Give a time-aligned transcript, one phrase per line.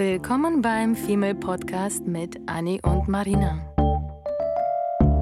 [0.00, 3.60] Willkommen beim Female Podcast mit Annie und Marina.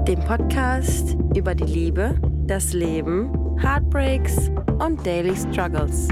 [0.06, 2.14] Dem Podcast über die Liebe,
[2.46, 6.06] das Leben, Heartbreaks und Daily Struggles.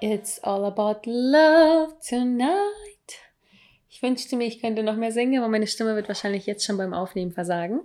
[0.00, 2.87] It's all about love tonight.
[3.98, 6.76] Ich wünschte mir, ich könnte noch mehr singen, aber meine Stimme wird wahrscheinlich jetzt schon
[6.76, 7.80] beim Aufnehmen versagen,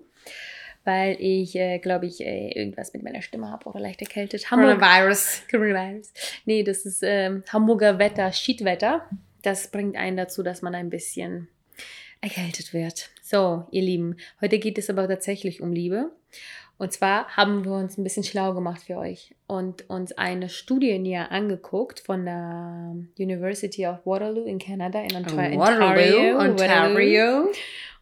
[0.84, 4.52] weil ich, äh, glaube ich, äh, irgendwas mit meiner Stimme habe oder leicht erkältet.
[4.52, 5.41] Hamburg Coronavirus.
[5.49, 6.13] Coronavirus.
[6.45, 9.09] Nee, das ist ähm, Hamburger Wetter, Schiedwetter.
[9.41, 11.48] Das bringt einen dazu, dass man ein bisschen
[12.22, 13.09] erkältet wird.
[13.23, 16.11] So, ihr Lieben, heute geht es aber tatsächlich um Liebe.
[16.77, 20.98] Und zwar haben wir uns ein bisschen schlau gemacht für euch und uns eine Studie
[21.00, 25.59] näher angeguckt von der University of Waterloo in Kanada, in Ontario.
[25.59, 27.52] Waterloo, Ontario.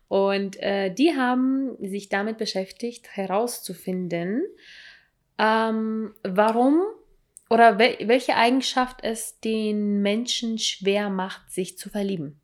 [0.07, 4.43] Und äh, die haben sich damit beschäftigt, herauszufinden,
[5.37, 6.81] ähm, warum
[7.49, 12.39] oder wel welche Eigenschaft es den Menschen schwer macht, sich zu verlieben.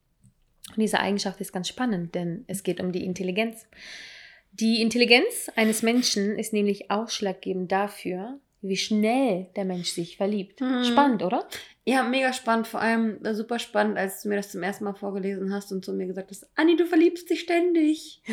[0.69, 3.65] Und diese Eigenschaft ist ganz spannend, denn es geht um die Intelligenz.
[4.59, 10.61] Die Intelligenz eines Menschen ist nämlich ausschlaggebend dafür, wie schnell der Mensch sich verliebt.
[10.61, 10.83] Mhm.
[10.83, 11.47] Spannend, oder?
[11.85, 12.67] Ja, mega spannend.
[12.67, 15.85] Vor allem äh, super spannend, als du mir das zum ersten Mal vorgelesen hast und
[15.85, 18.21] zu mir gesagt hast, Anni, du verliebst dich ständig.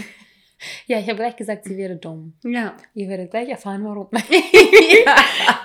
[0.86, 2.33] Ja, ich habe gleich gesagt, sie wäre dumm.
[2.42, 2.77] Ja.
[2.94, 4.09] Ihr werdet gleich erfahren, warum.
[4.12, 5.16] ja.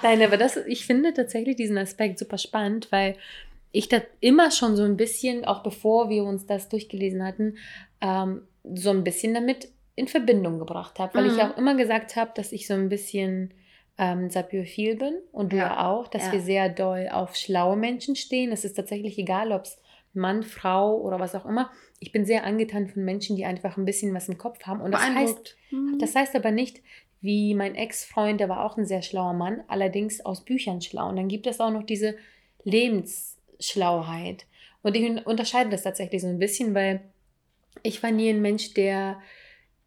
[0.01, 3.15] Nein, aber das, ich finde tatsächlich diesen Aspekt super spannend, weil
[3.71, 7.57] ich da immer schon so ein bisschen, auch bevor wir uns das durchgelesen hatten,
[8.01, 8.41] ähm,
[8.73, 11.35] so ein bisschen damit in Verbindung gebracht habe, weil Mhm.
[11.37, 13.53] ich auch immer gesagt habe, dass ich so ein bisschen
[14.01, 15.63] ähm, sapiophil bin und du Ja.
[15.67, 16.31] ja auch, dass Ja.
[16.31, 18.51] wir sehr doll auf schlaue Menschen stehen.
[18.53, 19.77] Es ist tatsächlich egal, ob es
[20.13, 21.69] Mann, Frau oder was auch immer.
[21.99, 24.79] Ich bin sehr angetan von Menschen, die einfach ein bisschen was im Kopf haben.
[24.81, 25.55] Und das heißt.
[25.71, 25.97] Mhm.
[25.99, 26.81] das heißt aber nicht,
[27.21, 31.09] wie mein Ex-Freund, der war auch ein sehr schlauer Mann, allerdings aus Büchern schlau.
[31.09, 32.15] Und dann gibt es auch noch diese
[32.63, 34.45] Lebensschlauheit.
[34.81, 37.01] Und ich un- unterscheide das tatsächlich so ein bisschen, weil
[37.83, 39.19] ich war nie ein Mensch, der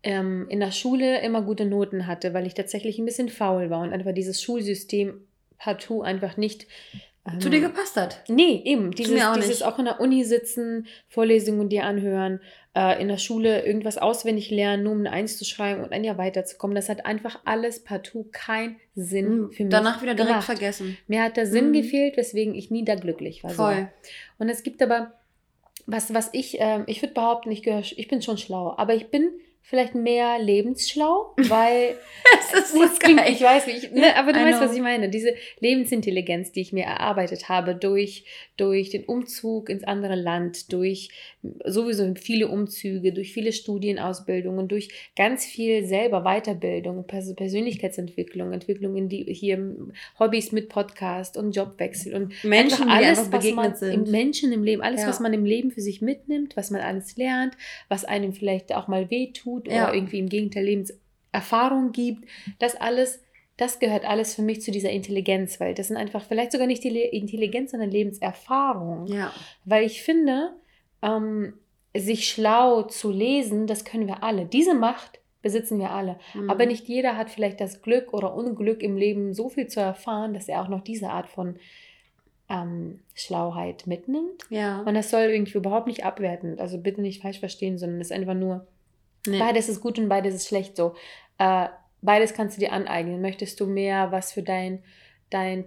[0.03, 3.81] ähm, in der Schule immer gute Noten hatte, weil ich tatsächlich ein bisschen faul war
[3.83, 5.27] und einfach dieses Schulsystem
[5.59, 6.67] partout einfach nicht.
[7.27, 8.25] ähm, Zu dir gepasst hat.
[8.29, 8.91] Nee, eben.
[8.91, 12.41] Dieses, auch dieses auch in der Uni sitzen, Vorlesungen dir anhören,
[12.75, 16.03] äh, in der Schule irgendwas auswendig lernen, nur um eine Eins zu schreiben und ein
[16.03, 16.75] Jahr weiterzukommen.
[16.75, 19.53] Das hat einfach alles partout keinen Sinn Mhm.
[19.53, 19.71] für mich.
[19.71, 20.47] Danach wieder direkt gemacht.
[20.47, 20.97] vergessen.
[21.07, 21.75] Mir hat der Sinn Mhm.
[21.75, 23.51] gefehlt, weswegen ich nie da glücklich war.
[23.51, 23.57] So.
[23.63, 23.89] Voll.
[24.41, 25.13] Und es gibt aber,
[25.87, 29.09] was, was ich, ähm, ich würde behaupten, ich, gehör, ich bin schon schlau, aber ich
[29.13, 29.31] bin
[29.63, 31.95] vielleicht mehr lebensschlau, weil
[32.53, 33.33] Das ist so klingt, geil.
[33.33, 34.69] ich weiß nicht, ne, aber du I weißt, know.
[34.69, 35.09] was ich meine.
[35.09, 38.25] Diese Lebensintelligenz, die ich mir erarbeitet habe durch,
[38.57, 41.11] durch den Umzug ins andere Land, durch
[41.65, 49.09] sowieso viele Umzüge, durch viele Studienausbildungen, durch ganz viel selber Weiterbildung, Pers Persönlichkeitsentwicklung, Entwicklung in
[49.09, 49.75] die hier
[50.19, 54.07] Hobbys mit Podcast und Jobwechsel und Menschen, einfach alles, einfach was man sind.
[54.07, 55.09] Im Menschen im Leben, alles, Ja.
[55.09, 57.55] was man im Leben für sich mitnimmt, was man alles lernt,
[57.89, 59.85] was einem vielleicht auch mal wehtut Ja.
[59.85, 63.23] oder irgendwie im Gegenteil Lebenserfahrung gibt, das alles,
[63.57, 66.85] das gehört alles für mich zu dieser Intelligenz, weil das sind einfach vielleicht sogar nicht
[66.85, 69.07] die Le Intelligenz, sondern Lebenserfahrung.
[69.07, 69.33] Ja.
[69.65, 70.51] Weil ich finde,
[71.03, 71.55] ähm,
[71.97, 74.47] sich schlau zu lesen, das können wir alle.
[74.47, 76.17] Diese Macht besitzen wir alle.
[76.35, 76.49] Mhm.
[76.49, 80.35] Aber nicht jeder hat vielleicht das Glück oder Unglück im Leben so viel zu erfahren,
[80.35, 81.57] dass er auch noch diese Art von
[82.49, 84.45] ähm, Schlauheit mitnimmt.
[84.51, 84.83] Ja.
[84.83, 88.17] Und das soll irgendwie überhaupt nicht abwertend, also bitte nicht falsch verstehen, sondern es ist
[88.17, 88.67] einfach nur,
[89.27, 89.39] Nee.
[89.39, 90.95] beides ist gut und beides ist schlecht so.
[91.39, 91.69] Äh,
[92.01, 93.21] beides kannst du dir aneignen.
[93.21, 94.83] Möchtest du mehr was für dein,
[95.31, 95.67] dein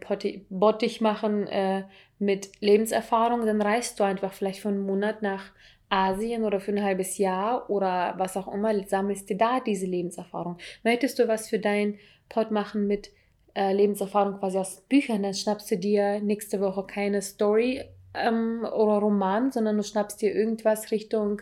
[0.50, 1.84] Bottich machen äh,
[2.20, 5.52] mit Lebenserfahrung, dann reist du einfach vielleicht für einen Monat nach
[5.90, 10.58] Asien oder für ein halbes Jahr oder was auch immer, sammelst dir da diese Lebenserfahrung.
[10.84, 11.98] Möchtest du was für dein
[12.30, 13.12] Pod machen mit
[13.54, 18.98] äh, Lebenserfahrung quasi aus Büchern, dann schnappst du dir nächste Woche keine Story ähm, oder
[18.98, 21.42] Roman, sondern du schnappst dir irgendwas Richtung,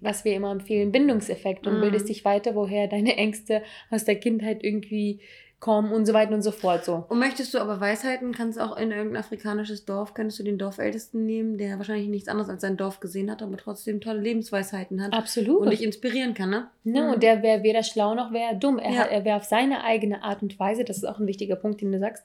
[0.00, 1.80] was wir immer empfehlen, Bindungseffekt und Mhm.
[1.82, 5.20] bildest dich weiter, woher deine Ängste aus der Kindheit irgendwie
[5.60, 6.84] kommen und so weiter und so fort.
[6.84, 7.06] So.
[7.08, 10.58] Und möchtest du aber Weisheiten, kannst du auch in irgendein afrikanisches Dorf, könntest du den
[10.58, 15.02] Dorfältesten nehmen, der wahrscheinlich nichts anderes als sein Dorf gesehen hat, aber trotzdem tolle Lebensweisheiten
[15.02, 15.60] hat Absolut.
[15.60, 16.68] und dich inspirieren kann, ne?
[16.82, 17.02] Ne?
[17.04, 17.12] Mhm.
[17.14, 18.78] Und der wäre weder schlau noch wäre dumm.
[18.78, 19.02] Er, Ja.
[19.04, 21.92] er wäre auf seine eigene Art und Weise, das ist auch ein wichtiger Punkt, den
[21.92, 22.24] du sagst,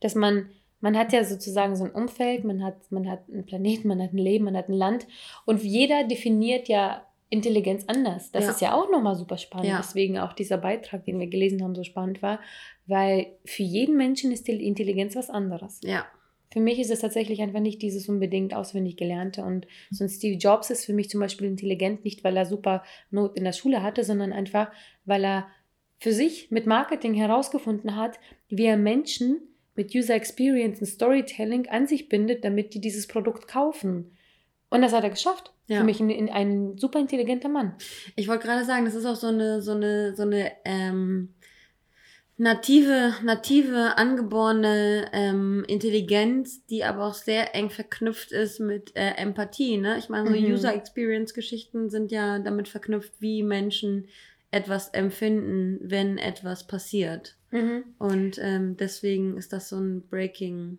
[0.00, 0.48] dass man,
[0.86, 4.12] man hat ja sozusagen so ein Umfeld, man hat, man hat einen Planeten, man hat
[4.12, 5.08] ein Leben, man hat ein Land
[5.44, 8.30] und jeder definiert ja Intelligenz anders.
[8.30, 8.50] Das Ja.
[8.52, 9.66] ist ja auch nochmal super spannend.
[9.66, 9.78] Ja.
[9.78, 12.38] Deswegen auch dieser Beitrag, den wir gelesen haben, so spannend war,
[12.86, 15.80] weil für jeden Menschen ist die Intelligenz was anderes.
[15.82, 16.06] Ja.
[16.52, 19.42] Für mich ist es tatsächlich einfach nicht dieses unbedingt auswendig Gelernte.
[19.42, 22.84] Und so ein Steve Jobs ist für mich zum Beispiel intelligent, nicht weil er super
[23.10, 24.70] Not in der Schule hatte, sondern einfach,
[25.04, 25.48] weil er
[25.98, 29.40] für sich mit Marketing herausgefunden hat, wie er Menschen
[29.76, 34.16] mit User Experience und Storytelling an sich bindet, damit die dieses Produkt kaufen.
[34.70, 35.52] Und das hat er geschafft.
[35.68, 35.78] Ja.
[35.78, 37.74] Für mich ein, ein, super intelligenter Mann.
[38.14, 41.34] Ich wollte gerade sagen, das ist auch so eine, so eine, so eine ähm,
[42.36, 49.78] native, native, angeborene ähm, Intelligenz, die aber auch sehr eng verknüpft ist mit äh, Empathie.
[49.78, 49.98] Ne?
[49.98, 50.52] Ich meine, so mhm.
[50.52, 54.08] User Experience Geschichten sind ja damit verknüpft, wie Menschen
[54.56, 57.36] etwas empfinden, wenn etwas passiert.
[57.50, 57.84] Mhm.
[57.98, 60.78] Und ähm, deswegen ist das so ein Breaking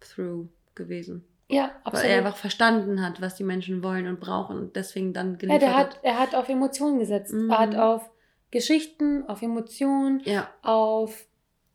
[0.00, 1.24] Through gewesen.
[1.48, 2.04] Ja, absolut.
[2.04, 5.62] Weil er einfach verstanden hat, was die Menschen wollen und brauchen und deswegen dann geliefert
[5.62, 6.00] ja, der hat.
[6.02, 7.32] Er hat auf Emotionen gesetzt.
[7.32, 7.50] Mhm.
[7.50, 8.10] Er hat auf
[8.50, 10.48] Geschichten, auf Emotionen, ja.
[10.62, 11.26] auf.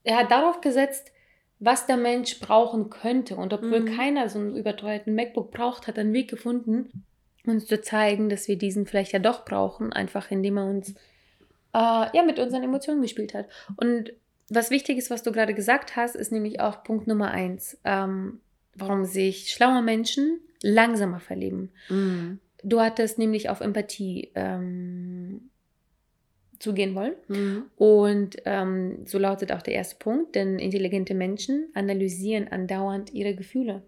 [0.03, 1.11] Er hat darauf gesetzt,
[1.59, 3.35] was der Mensch brauchen könnte.
[3.35, 3.95] Und obwohl mhm.
[3.95, 7.03] keiner so einen überteuerten MacBook braucht, hat er einen Weg gefunden,
[7.45, 10.95] uns zu zeigen, dass wir diesen vielleicht ja doch brauchen, einfach indem er uns
[11.73, 11.77] äh,
[12.15, 13.47] ja, mit unseren Emotionen gespielt hat.
[13.77, 14.13] Und
[14.49, 18.39] was wichtig ist, was du gerade gesagt hast, ist nämlich auch Punkt Nummer eins, ähm,
[18.75, 21.71] warum sich schlaue Menschen langsamer verlieben.
[21.89, 22.39] Mhm.
[22.63, 25.49] Du hattest nämlich auf Empathie ähm,
[26.59, 27.13] zugehen wollen.
[27.27, 27.63] Mhm.
[27.77, 33.83] Und ähm, so lautet auch der erste Punkt, denn intelligente Menschen analysieren andauernd ihre Gefühle.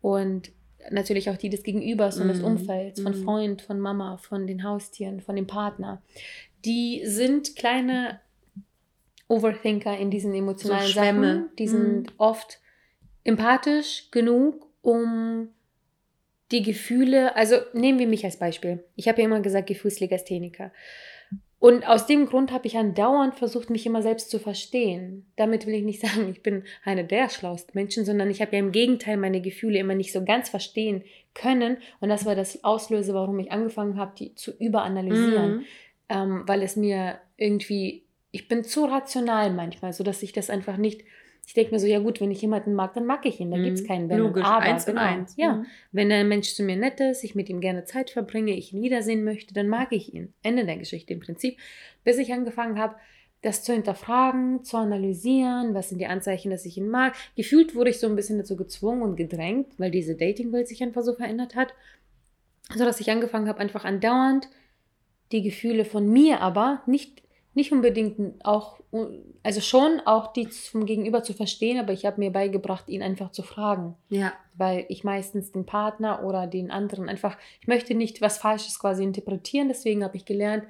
[0.00, 0.50] Und
[0.90, 2.44] natürlich auch die des Gegenübers und des mhm.
[2.44, 3.24] Umfelds, von mhm.
[3.24, 6.02] Freund, von Mama, von den Haustieren, von dem Partner
[6.64, 8.20] die sind kleine
[9.28, 11.48] Overthinker in diesen emotionalen so Sachen.
[11.58, 12.14] Die sind mhm.
[12.18, 12.60] oft
[13.24, 15.48] empathisch genug, um
[16.50, 18.82] die Gefühle, also nehmen wir mich als Beispiel.
[18.96, 20.72] Ich habe ja immer gesagt, Gefühlslegastheniker.
[21.60, 25.30] Und aus dem Grund habe ich andauernd versucht, mich immer selbst zu verstehen.
[25.36, 28.58] Damit will ich nicht sagen, ich bin eine der schlauesten Menschen, sondern ich habe ja
[28.58, 31.04] im Gegenteil meine Gefühle immer nicht so ganz verstehen
[31.34, 31.76] können.
[32.00, 35.58] Und das war das Auslöser, warum ich angefangen habe, die zu überanalysieren.
[35.58, 35.64] Mhm
[36.10, 38.02] ähm, weil es mir irgendwie,
[38.32, 41.02] ich bin zu rational manchmal, so dass ich das einfach nicht,
[41.46, 43.56] ich denke mir so, ja gut, wenn ich jemanden mag, dann mag ich ihn, da
[43.56, 43.64] mhm.
[43.64, 45.34] gibt es keinen Wenn Logisch, Aber, eins genau, eins.
[45.36, 45.66] Ja, mhm.
[45.92, 48.82] wenn der Mensch zu mir nett ist, ich mit ihm gerne Zeit verbringe, ich ihn
[48.82, 50.32] wiedersehen möchte, dann mag ich ihn.
[50.42, 51.58] Ende der Geschichte im Prinzip.
[52.04, 52.94] Bis ich angefangen habe,
[53.42, 57.14] das zu hinterfragen, zu analysieren, was sind die Anzeichen, dass ich ihn mag.
[57.36, 61.02] Gefühlt wurde ich so ein bisschen dazu gezwungen und gedrängt, weil diese Dating-Welt sich einfach
[61.02, 61.74] so verändert hat,
[62.74, 64.48] so dass ich angefangen habe, einfach andauernd
[65.32, 67.22] die Gefühle von mir aber nicht,
[67.54, 68.80] nicht unbedingt auch,
[69.42, 73.32] also schon auch die vom Gegenüber zu verstehen, aber ich habe mir beigebracht, ihn einfach
[73.32, 73.96] zu fragen.
[74.08, 74.32] Ja.
[74.54, 79.02] Weil ich meistens den Partner oder den anderen einfach, ich möchte nicht was Falsches quasi
[79.02, 80.64] interpretieren, deswegen habe ich gelernt,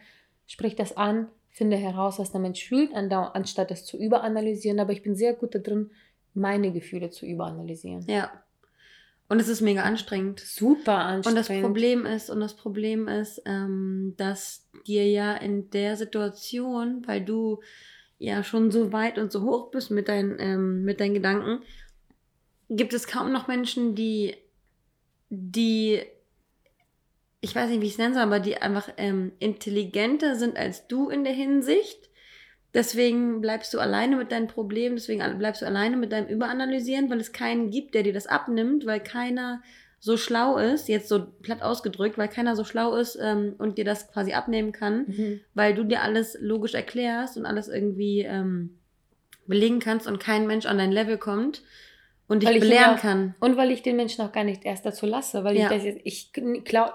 [0.46, 5.02] sprich das an, finde heraus, was der Mensch fühlt, anstatt es zu überanalysieren, aber ich
[5.02, 5.90] bin sehr gut darin,
[6.32, 8.06] meine Gefühle zu überanalysieren.
[8.08, 8.30] Ja.
[9.30, 10.40] Und es ist mega anstrengend.
[10.40, 11.26] Super anstrengend.
[11.26, 17.06] Und das Problem ist, und das Problem ist, ähm, dass dir ja in der Situation,
[17.06, 17.60] weil du
[18.18, 21.62] ja schon so weit und so hoch bist mit, dein, ähm, mit deinen Gedanken,
[22.70, 24.34] gibt es kaum noch Menschen, die,
[25.28, 26.02] die,
[27.40, 30.88] ich weiß nicht, wie ich es nennen soll, aber die einfach ähm, intelligenter sind als
[30.88, 32.09] du in der Hinsicht
[32.72, 37.20] Deswegen bleibst du alleine mit deinen Problemen, deswegen bleibst du alleine mit deinem Überanalysieren, weil
[37.20, 39.62] es keinen gibt, der dir das abnimmt, weil keiner
[39.98, 43.84] so schlau ist, jetzt so platt ausgedrückt, weil keiner so schlau ist ähm, und dir
[43.84, 45.40] das quasi abnehmen kann, mhm.
[45.54, 48.78] weil du dir alles logisch erklärst und alles irgendwie ähm,
[49.46, 51.62] belegen kannst und kein Mensch an dein Level kommt
[52.30, 53.34] und dich belehren auch, kann.
[53.40, 55.64] Und weil ich den Menschen auch gar nicht erst dazu lasse, weil ja.
[55.64, 56.30] ich das jetzt, ich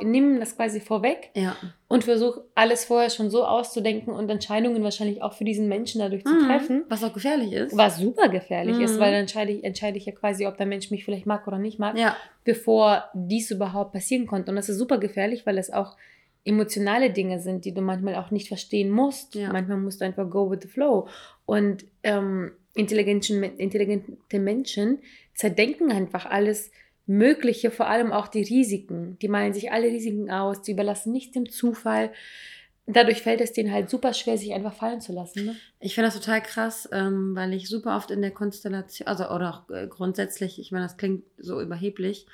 [0.02, 1.58] nehme das quasi vorweg ja.
[1.90, 6.24] und versuche alles vorher schon so auszudenken und Entscheidungen wahrscheinlich auch für diesen Menschen dadurch
[6.24, 6.30] mhm.
[6.30, 6.84] zu treffen.
[6.88, 7.76] Was auch gefährlich ist.
[7.76, 8.84] Was super gefährlich mhm.
[8.84, 11.46] ist, weil dann entscheide ich, entscheide ich ja quasi, ob der Mensch mich vielleicht mag
[11.48, 12.16] oder nicht mag, ja.
[12.46, 14.52] bevor dies überhaupt passieren konnte.
[14.52, 15.98] Und das ist super gefährlich, weil es auch
[16.46, 19.36] emotionale Dinge sind, die du manchmal auch nicht verstehen musst.
[19.36, 21.10] Manchmal musst du einfach go with the flow.
[21.46, 25.00] Und ähm, intelligente Menschen
[25.36, 26.72] zerdenken einfach alles
[27.08, 29.20] Mögliche, vor allem auch die Risiken.
[29.20, 32.12] Die malen sich alle Risiken aus, die überlassen nichts dem Zufall.
[32.88, 35.46] Dadurch fällt es denen halt super schwer, sich einfach fallen zu lassen.
[35.46, 35.56] Ne?
[35.80, 39.50] Ich finde das total krass, ähm, weil ich super oft in der Konstellation, also oder
[39.50, 42.26] auch äh, grundsätzlich, ich meine, das klingt so überheblich,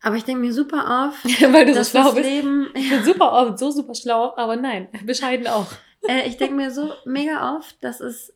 [0.00, 2.28] aber ich denke mir super oft, weil du so schlau bist.
[2.28, 5.70] Leben, ich bin super oft so super schlau, aber nein, bescheiden auch.
[6.06, 8.32] Äh, ich denke mir so mega oft, dass es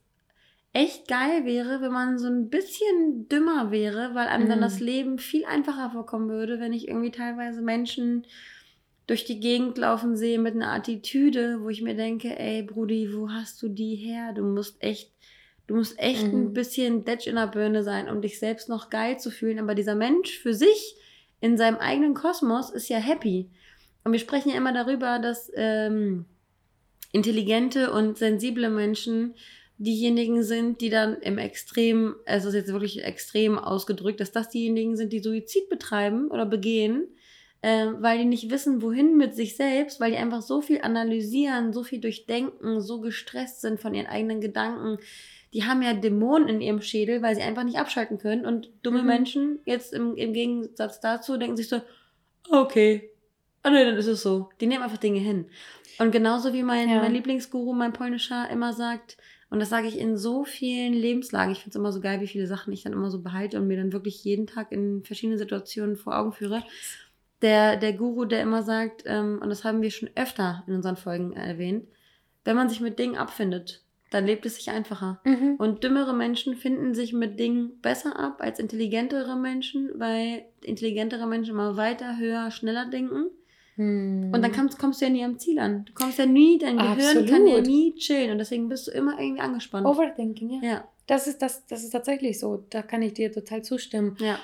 [0.72, 4.48] echt geil wäre, wenn man so ein bisschen dümmer wäre, weil einem mhm.
[4.48, 4.86] dann das mhm.
[4.86, 8.26] Leben viel einfacher vorkommen würde, wenn ich irgendwie teilweise Menschen
[9.06, 13.30] durch die Gegend laufen sehe mit einer Attitüde, wo ich mir denke, ey Brudi, wo
[13.30, 14.32] hast du die her?
[14.32, 15.12] Du musst echt
[15.66, 16.42] Du musst echt mhm.
[16.42, 19.58] ein bisschen Detsch in der Birne sein, um dich selbst noch geil zu fühlen.
[19.58, 20.96] Aber dieser Mensch für sich
[21.40, 23.48] in seinem eigenen Kosmos ist ja happy.
[24.04, 26.24] Und wir sprechen ja immer darüber, dass ähm,
[27.12, 29.34] intelligente und sensible Menschen
[29.78, 34.96] diejenigen sind, die dann im Extrem, es ist jetzt wirklich extrem ausgedrückt, dass das diejenigen
[34.96, 37.08] sind, die Suizid betreiben oder begehen,
[37.62, 41.72] äh, weil die nicht wissen, wohin mit sich selbst, weil die einfach so viel analysieren,
[41.72, 44.98] so viel durchdenken, so gestresst sind von ihren eigenen Gedanken.
[45.52, 48.46] Die haben ja Dämonen in ihrem Schädel, weil sie einfach nicht abschalten können.
[48.46, 49.06] Und dumme mhm.
[49.06, 51.80] Menschen, jetzt im, im Gegensatz dazu, denken sich so,
[52.50, 53.10] okay,
[53.62, 54.48] ah nee, dann ist es so.
[54.60, 55.46] Die nehmen einfach Dinge hin.
[55.98, 57.00] Und genauso wie mein, ja.
[57.00, 59.16] mein Lieblingsguru, mein polnischer, immer sagt,
[59.52, 61.52] und das sage ich in so vielen Lebenslagen.
[61.52, 63.66] Ich finde es immer so geil, wie viele Sachen ich dann immer so behalte und
[63.66, 66.64] mir dann wirklich jeden Tag in verschiedenen Situationen vor Augen führe.
[67.42, 70.96] Der, der Guru, der immer sagt, ähm, und das haben wir schon öfter in unseren
[70.96, 71.86] Folgen erwähnt,
[72.44, 75.20] wenn man sich mit Dingen abfindet, dann lebt es sich einfacher.
[75.24, 75.56] Mhm.
[75.58, 81.50] Und dümmere Menschen finden sich mit Dingen besser ab als intelligentere Menschen, weil intelligentere Menschen
[81.50, 83.26] immer weiter, höher, schneller denken.
[83.76, 84.30] Hm.
[84.32, 85.84] Und dann kommst, kommst, du ja nie am Ziel an.
[85.86, 87.28] Du kommst ja nie, dein Gehirn Absolut.
[87.28, 89.86] kann ja nie chillen und deswegen bist du immer irgendwie angespannt.
[89.86, 90.68] Overthinking, ja.
[90.68, 90.88] ja.
[91.06, 92.64] Das ist, das, das ist tatsächlich so.
[92.70, 94.16] Da kann ich dir total zustimmen.
[94.20, 94.38] Ja.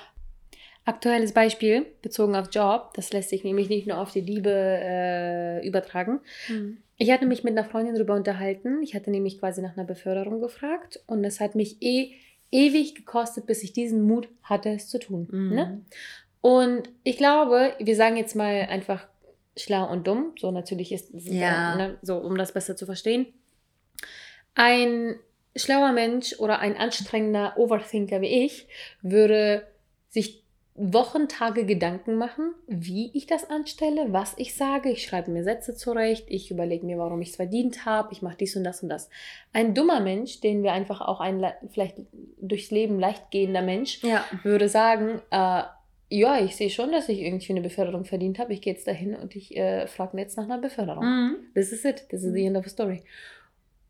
[0.85, 5.67] Aktuelles Beispiel bezogen auf Job, das lässt sich nämlich nicht nur auf die Liebe äh,
[5.67, 6.19] übertragen.
[6.47, 6.77] Mhm.
[6.97, 8.81] Ich hatte mich mit einer Freundin darüber unterhalten.
[8.81, 12.13] Ich hatte nämlich quasi nach einer Beförderung gefragt und es hat mich eh
[12.51, 15.27] ewig gekostet, bis ich diesen Mut hatte, es zu tun.
[15.31, 15.49] Mhm.
[15.49, 15.81] Ne?
[16.41, 19.07] Und ich glaube, wir sagen jetzt mal einfach
[19.57, 20.33] schlau und dumm.
[20.39, 21.75] So natürlich ist es, ja.
[21.75, 23.27] ne, so um das besser zu verstehen.
[24.55, 25.15] Ein
[25.55, 28.67] schlauer Mensch oder ein anstrengender Overthinker wie ich
[29.01, 29.67] würde
[30.09, 30.43] sich
[30.81, 34.89] Wochen, Tage Gedanken machen, wie ich das anstelle, was ich sage.
[34.89, 38.37] Ich schreibe mir Sätze zurecht, ich überlege mir, warum ich es verdient habe, ich mache
[38.37, 39.09] dies und das und das.
[39.51, 41.97] Ein dummer Mensch, den wir einfach auch ein vielleicht
[42.39, 44.23] durchs Leben leicht gehender Mensch, ja.
[44.43, 45.63] würde sagen, äh,
[46.09, 48.53] ja, ich sehe schon, dass ich irgendwie eine Beförderung verdient habe.
[48.53, 51.05] Ich gehe jetzt dahin und ich äh, frage jetzt nach einer Beförderung.
[51.05, 51.35] Mhm.
[51.53, 52.09] This is it.
[52.09, 53.03] This is the end of the story.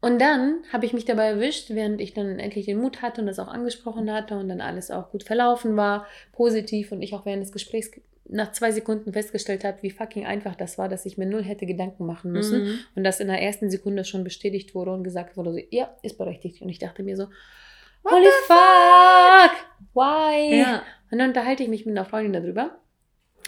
[0.01, 3.27] Und dann habe ich mich dabei erwischt, während ich dann endlich den Mut hatte und
[3.27, 7.25] das auch angesprochen hatte und dann alles auch gut verlaufen war, positiv und ich auch
[7.25, 7.91] während des Gesprächs
[8.29, 11.65] nach zwei Sekunden festgestellt habe, wie fucking einfach das war, dass ich mir null hätte
[11.65, 12.79] Gedanken machen müssen mhm.
[12.95, 16.17] und das in der ersten Sekunde schon bestätigt wurde und gesagt wurde, so, ja, ist
[16.17, 16.61] berechtigt.
[16.61, 17.27] Und ich dachte mir so,
[18.03, 19.51] holy fuck,
[19.93, 20.59] why?
[20.59, 20.83] Ja.
[21.11, 22.79] Und dann unterhalte ich mich mit einer Freundin darüber,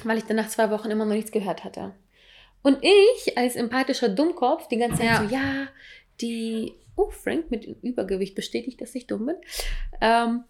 [0.04, 1.94] weil ich dann nach zwei Wochen immer noch nichts gehört hatte.
[2.64, 5.18] Und ich als empathischer Dummkopf die ganze Zeit ja.
[5.18, 5.68] so, ja,
[6.22, 9.36] die, oh, Frank mit Übergewicht bestätigt, dass ich dumm bin.
[10.00, 10.44] Ähm,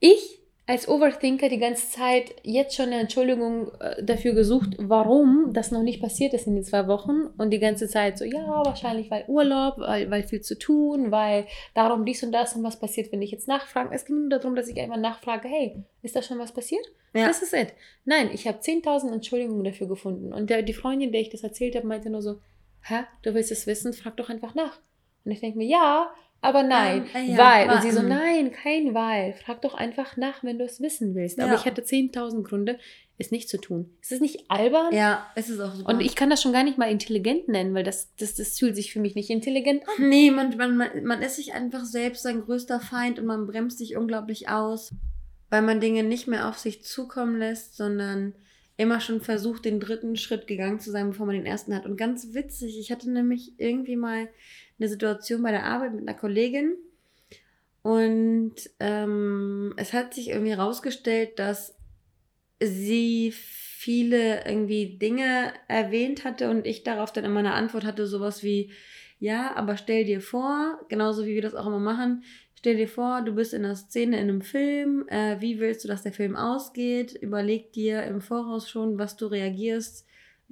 [0.00, 5.70] ich als Overthinker die ganze Zeit jetzt schon eine Entschuldigung äh, dafür gesucht, warum das
[5.70, 9.10] noch nicht passiert ist in den zwei Wochen und die ganze Zeit so, ja, wahrscheinlich
[9.10, 13.12] weil Urlaub, weil, weil viel zu tun, weil darum dies und das und was passiert,
[13.12, 13.94] wenn ich jetzt nachfrage.
[13.94, 16.84] Es ging nur darum, dass ich einmal nachfrage, hey, ist da schon was passiert?
[17.12, 17.28] Ja.
[17.28, 17.68] Das ist es.
[18.06, 21.76] Nein, ich habe 10.000 Entschuldigungen dafür gefunden und der, die Freundin, der ich das erzählt
[21.76, 22.40] habe, meinte nur so,
[22.80, 24.80] hä, du willst es wissen, frag doch einfach nach.
[25.26, 26.10] Und ich denke mir, ja,
[26.44, 27.70] aber nein, ähm, ja, weil.
[27.70, 29.34] Und sie so, nein, kein weil.
[29.34, 31.38] Frag doch einfach nach, wenn du es wissen willst.
[31.38, 31.46] Ja.
[31.46, 32.78] Aber ich hatte 10.000 Gründe,
[33.18, 33.90] es nicht zu tun.
[34.00, 34.92] Ist das nicht albern?
[34.92, 35.88] Ja, es ist auch super.
[35.88, 38.74] Und ich kann das schon gar nicht mal intelligent nennen, weil das, das, das fühlt
[38.74, 40.08] sich für mich nicht intelligent an.
[40.08, 43.96] Nee, man, man, man ist sich einfach selbst sein größter Feind und man bremst sich
[43.96, 44.92] unglaublich aus,
[45.50, 48.34] weil man Dinge nicht mehr auf sich zukommen lässt, sondern
[48.76, 51.86] immer schon versucht, den dritten Schritt gegangen zu sein, bevor man den ersten hat.
[51.86, 54.28] Und ganz witzig, ich hatte nämlich irgendwie mal
[54.78, 56.76] eine Situation bei der Arbeit mit einer Kollegin.
[57.82, 61.76] Und ähm, es hat sich irgendwie herausgestellt, dass
[62.62, 68.42] sie viele irgendwie Dinge erwähnt hatte und ich darauf dann immer eine Antwort hatte, sowas
[68.42, 68.72] wie,
[69.18, 73.20] ja, aber stell dir vor, genauso wie wir das auch immer machen, stell dir vor,
[73.20, 76.36] du bist in einer Szene in einem Film, äh, wie willst du, dass der Film
[76.36, 80.06] ausgeht, überleg dir im Voraus schon, was du reagierst,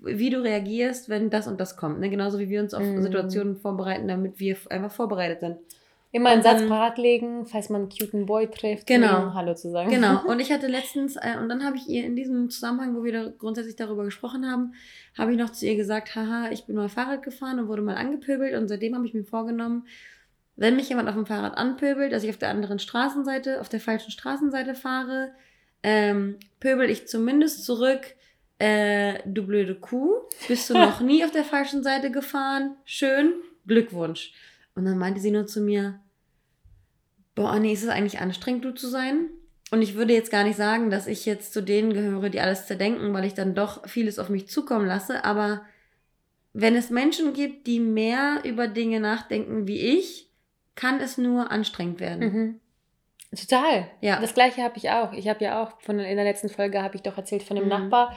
[0.04, 2.00] wie du reagierst, wenn das und das kommt.
[2.00, 2.10] Ne?
[2.10, 3.02] Genauso wie wir uns auf mm.
[3.02, 5.56] Situationen vorbereiten, damit wir einfach vorbereitet sind.
[6.14, 9.22] Immer einen Satz parat legen, falls man einen cuten Boy trifft, genau.
[9.22, 9.90] um Hallo zu sagen.
[9.90, 10.22] Genau.
[10.26, 13.12] Und ich hatte letztens, äh, und dann habe ich ihr in diesem Zusammenhang, wo wir
[13.12, 14.74] da grundsätzlich darüber gesprochen haben,
[15.16, 17.96] habe ich noch zu ihr gesagt, haha, ich bin mal Fahrrad gefahren und wurde mal
[17.96, 19.86] angepöbelt und seitdem habe ich mir vorgenommen,
[20.56, 23.80] wenn mich jemand auf dem Fahrrad anpöbelt, dass ich auf der anderen Straßenseite, auf der
[23.80, 25.30] falschen Straßenseite fahre,
[25.82, 28.14] ähm, pöbel ich zumindest zurück,
[28.62, 30.12] äh, du blöde Kuh,
[30.46, 32.76] bist du noch nie auf der falschen Seite gefahren?
[32.84, 33.32] Schön,
[33.66, 34.32] Glückwunsch.
[34.76, 35.98] Und dann meinte sie nur zu mir,
[37.34, 39.30] boah, Anni, ist es eigentlich anstrengend, du zu sein?
[39.72, 42.66] Und ich würde jetzt gar nicht sagen, dass ich jetzt zu denen gehöre, die alles
[42.66, 45.24] zerdenken, weil ich dann doch vieles auf mich zukommen lasse.
[45.24, 45.62] Aber
[46.52, 50.28] wenn es Menschen gibt, die mehr über Dinge nachdenken wie ich,
[50.76, 52.32] kann es nur anstrengend werden.
[52.32, 52.60] Mhm.
[53.34, 53.88] Total.
[54.00, 54.20] Ja.
[54.20, 55.12] Das gleiche habe ich auch.
[55.14, 57.64] Ich habe ja auch von in der letzten Folge habe ich doch erzählt von dem
[57.64, 57.70] mhm.
[57.70, 58.14] Nachbar,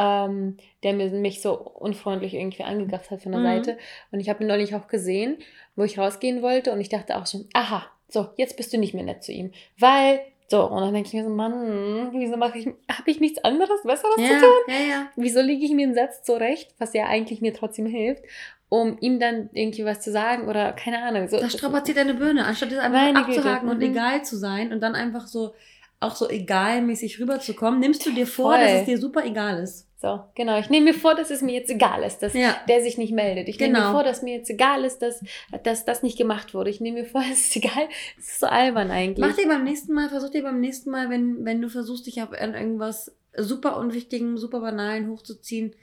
[0.00, 3.44] ähm, der mir, mich so unfreundlich irgendwie angegafft hat von der mhm.
[3.44, 3.78] Seite.
[4.10, 5.36] Und ich habe ihn neulich auch gesehen,
[5.76, 8.94] wo ich rausgehen wollte und ich dachte auch schon, aha, so, jetzt bist du nicht
[8.94, 9.52] mehr nett zu ihm.
[9.78, 13.44] Weil so, und dann denke ich mir so, Mann, wieso mache ich, habe ich nichts
[13.44, 14.50] anderes, Besseres ja, zu tun?
[14.66, 15.06] Ja, ja.
[15.14, 18.24] Wieso lege ich mir einen Satz zurecht, was ja eigentlich mir trotzdem hilft,
[18.68, 21.28] um ihm dann irgendwie was zu sagen oder keine Ahnung.
[21.28, 23.70] So, das strapaziert deine Birne, anstatt es einfach abzuhaken Güte.
[23.70, 23.94] und mhm.
[23.94, 25.52] egal zu sein und dann einfach so
[26.00, 28.64] auch so egalmäßig rüberzukommen, nimmst du dir vor, Voll.
[28.64, 29.86] dass es dir super egal ist.
[30.00, 30.58] So, genau.
[30.58, 32.56] Ich nehme mir vor, dass es mir jetzt egal ist, dass ja.
[32.66, 33.48] der sich nicht meldet.
[33.48, 33.66] Ich genau.
[33.66, 33.98] nehme mir genau.
[33.98, 35.22] vor, dass mir jetzt egal ist, dass,
[35.62, 36.70] dass das nicht gemacht wurde.
[36.70, 37.86] Ich nehme mir vor, es ist egal.
[38.18, 39.26] Es ist so albern eigentlich.
[39.26, 42.22] Mach dir beim nächsten Mal, versuch dir beim nächsten Mal, wenn, wenn du versuchst, dich
[42.22, 45.74] auf irgendwas super unwichtigen, super banalen hochzuziehen,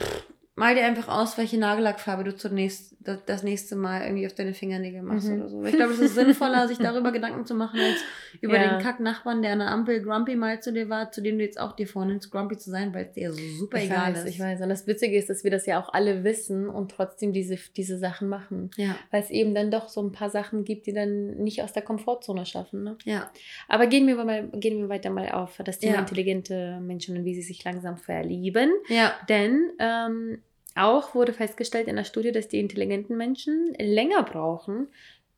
[0.00, 0.26] pff,
[0.56, 2.94] mal dir einfach aus, welche Nagellackfarbe du zunächst
[3.26, 5.40] das nächste Mal irgendwie auf deine Fingernägel machst mhm.
[5.40, 5.64] oder so.
[5.64, 7.98] Ich glaube, es ist sinnvoller, sich darüber Gedanken zu machen, als
[8.40, 8.70] über ja.
[8.70, 11.60] den Kack-Nachbarn, der an der Ampel grumpy mal zu dir war, zu dem du jetzt
[11.60, 14.30] auch dir vornimmst, grumpy zu sein, weil es dir so super ich egal weiß, ist.
[14.30, 14.60] Ich weiß.
[14.62, 17.98] Und das Witzige ist, dass wir das ja auch alle wissen und trotzdem diese, diese
[17.98, 18.70] Sachen machen.
[18.76, 18.96] Ja.
[19.10, 21.82] Weil es eben dann doch so ein paar Sachen gibt, die dann nicht aus der
[21.82, 22.84] Komfortzone schaffen.
[22.84, 22.96] Ne?
[23.04, 23.30] Ja.
[23.68, 26.00] Aber gehen wir, mal, gehen wir weiter mal auf das Thema ja.
[26.00, 28.72] intelligente Menschen und wie sie sich langsam verlieben.
[28.88, 29.12] Ja.
[29.28, 30.38] Denn ähm,
[30.74, 34.88] auch wurde festgestellt in der Studie, dass die intelligenten Menschen länger brauchen,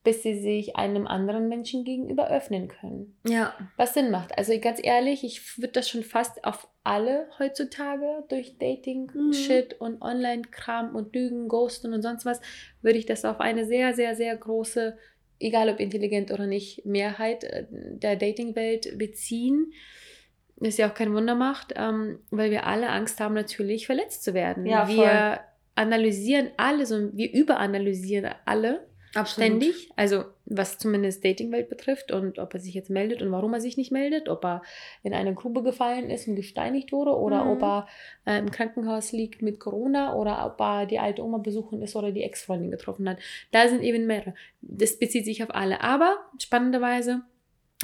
[0.06, 3.16] bis sie sich einem anderen Menschen gegenüber öffnen können.
[3.26, 3.52] Ja.
[3.76, 4.38] Was Sinn macht.
[4.38, 9.84] Also ganz ehrlich, ich würde das schon fast auf alle heutzutage durch Dating-Shit mhm.
[9.84, 12.40] und Online-Kram und Lügen, Ghosten und sonst was,
[12.82, 14.96] würde ich das auf eine sehr, sehr, sehr große,
[15.40, 19.72] egal ob intelligent oder nicht, Mehrheit äh, der Dating-Welt beziehen
[20.60, 24.34] ist ja auch kein Wunder macht, ähm, weil wir alle Angst haben, natürlich verletzt zu
[24.34, 24.66] werden.
[24.66, 25.38] Ja, wir voll.
[25.74, 29.48] analysieren alles und wir überanalysieren alle Absolut.
[29.48, 29.90] ständig.
[29.96, 33.76] Also was zumindest Datingwelt betrifft und ob er sich jetzt meldet und warum er sich
[33.76, 34.62] nicht meldet, ob er
[35.02, 37.50] in eine Grube gefallen ist und gesteinigt wurde oder mhm.
[37.50, 37.86] ob er
[38.26, 42.12] äh, im Krankenhaus liegt mit Corona oder ob er die alte Oma besuchen ist oder
[42.12, 43.18] die Ex-Freundin getroffen hat.
[43.50, 44.34] Da sind eben mehrere.
[44.60, 45.80] Das bezieht sich auf alle.
[45.80, 47.22] Aber spannenderweise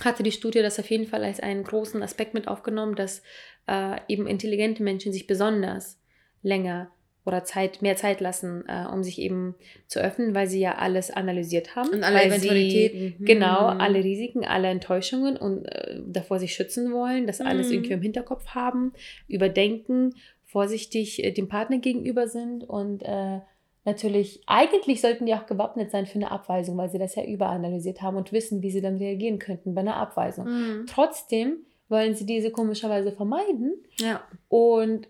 [0.00, 3.22] hatte die Studie das auf jeden Fall als einen großen Aspekt mit aufgenommen, dass
[3.68, 5.98] äh, eben intelligente Menschen sich besonders
[6.42, 6.90] länger
[7.24, 9.54] oder Zeit, mehr Zeit lassen, äh, um sich eben
[9.86, 11.90] zu öffnen, weil sie ja alles analysiert haben.
[11.90, 13.14] Und alle Eventualitäten.
[13.18, 13.80] Sie, genau, hm.
[13.80, 17.74] alle Risiken, alle Enttäuschungen und äh, davor sich schützen wollen, das alles hm.
[17.74, 18.92] irgendwie im Hinterkopf haben,
[19.28, 20.14] überdenken,
[20.46, 23.38] vorsichtig äh, dem Partner gegenüber sind und äh,
[23.84, 28.02] natürlich, eigentlich sollten die auch gewappnet sein für eine Abweisung, weil sie das ja überanalysiert
[28.02, 30.46] haben und wissen, wie sie dann reagieren könnten bei einer Abweisung.
[30.46, 30.86] Mhm.
[30.86, 34.22] Trotzdem wollen sie diese komischerweise vermeiden ja.
[34.48, 35.08] und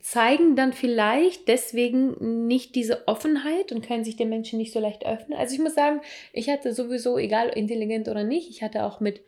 [0.00, 5.06] zeigen dann vielleicht deswegen nicht diese Offenheit und können sich den Menschen nicht so leicht
[5.06, 5.38] öffnen.
[5.38, 6.00] Also ich muss sagen,
[6.32, 9.22] ich hatte sowieso, egal intelligent oder nicht, ich hatte auch mit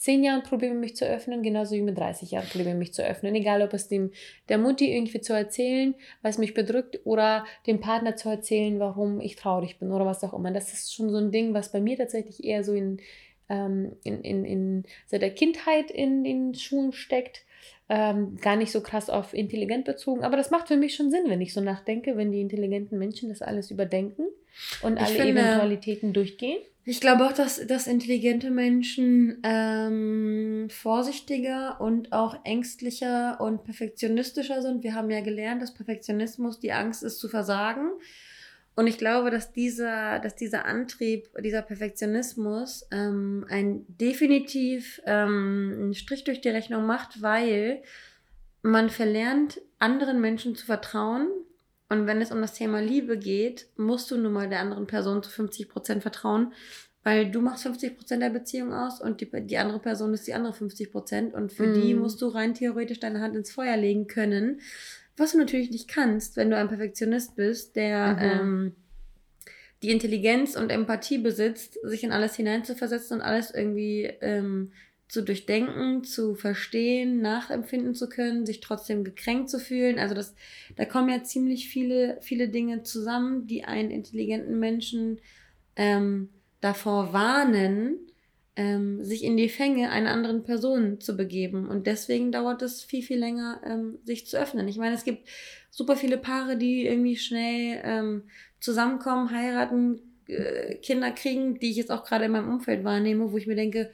[0.00, 3.34] zehn Jahren Probleme, mich zu öffnen, genauso wie mit 30 Jahren Probleme, mich zu öffnen.
[3.34, 4.12] Egal, ob es dem
[4.48, 9.36] der Mutti irgendwie zu erzählen, was mich bedrückt, oder dem Partner zu erzählen, warum ich
[9.36, 10.52] traurig bin oder was auch immer.
[10.52, 12.98] Das ist schon so ein Ding, was bei mir tatsächlich eher so in,
[13.50, 17.44] ähm, in, in, in seit der Kindheit in den Schulen steckt.
[17.92, 21.24] Ähm, gar nicht so krass auf intelligent bezogen, aber das macht für mich schon Sinn,
[21.26, 24.26] wenn ich so nachdenke, wenn die intelligenten Menschen das alles überdenken
[24.82, 26.58] und alle finde, Eventualitäten durchgehen.
[26.84, 34.84] Ich glaube auch, dass, dass intelligente Menschen ähm, vorsichtiger und auch ängstlicher und perfektionistischer sind.
[34.84, 37.90] Wir haben ja gelernt, dass Perfektionismus die Angst ist zu versagen.
[38.76, 45.94] Und ich glaube, dass dieser, dass dieser Antrieb, dieser Perfektionismus ähm, ein definitiv ähm, einen
[45.94, 47.82] Strich durch die Rechnung macht, weil
[48.62, 51.28] man verlernt, anderen Menschen zu vertrauen.
[51.88, 55.22] Und wenn es um das Thema Liebe geht, musst du nun mal der anderen Person
[55.22, 56.52] zu 50 Prozent vertrauen,
[57.02, 60.34] weil du machst 50 Prozent der Beziehung aus und die, die andere Person ist die
[60.34, 61.80] andere 50 Prozent und für mm.
[61.80, 62.00] die mhm.
[62.02, 64.60] musst du rein theoretisch deine Hand ins Feuer legen können,
[65.20, 68.40] was du natürlich nicht kannst, wenn du ein Perfektionist bist, der mhm.
[68.40, 68.76] ähm,
[69.82, 74.72] die Intelligenz und Empathie besitzt, sich in alles hineinzuversetzen und alles irgendwie ähm,
[75.08, 79.98] zu durchdenken, zu verstehen, nachempfinden zu können, sich trotzdem gekränkt zu fühlen.
[79.98, 80.34] Also das,
[80.76, 85.18] da kommen ja ziemlich viele, viele Dinge zusammen, die einen intelligenten Menschen
[85.76, 86.28] ähm,
[86.60, 87.96] davor warnen,
[88.60, 91.66] ähm, sich in die Fänge einer anderen Person zu begeben.
[91.66, 94.68] Und deswegen dauert es viel, viel länger, ähm, sich zu öffnen.
[94.68, 95.26] Ich meine, es gibt
[95.70, 98.24] super viele Paare, die irgendwie schnell ähm,
[98.60, 103.38] zusammenkommen, heiraten, äh, Kinder kriegen, die ich jetzt auch gerade in meinem Umfeld wahrnehme, wo
[103.38, 103.92] ich mir denke,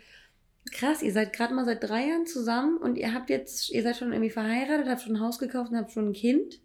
[0.73, 3.97] krass, ihr seid gerade mal seit drei Jahren zusammen und ihr habt jetzt, ihr seid
[3.97, 6.59] schon irgendwie verheiratet, habt schon ein Haus gekauft und habt schon ein Kind.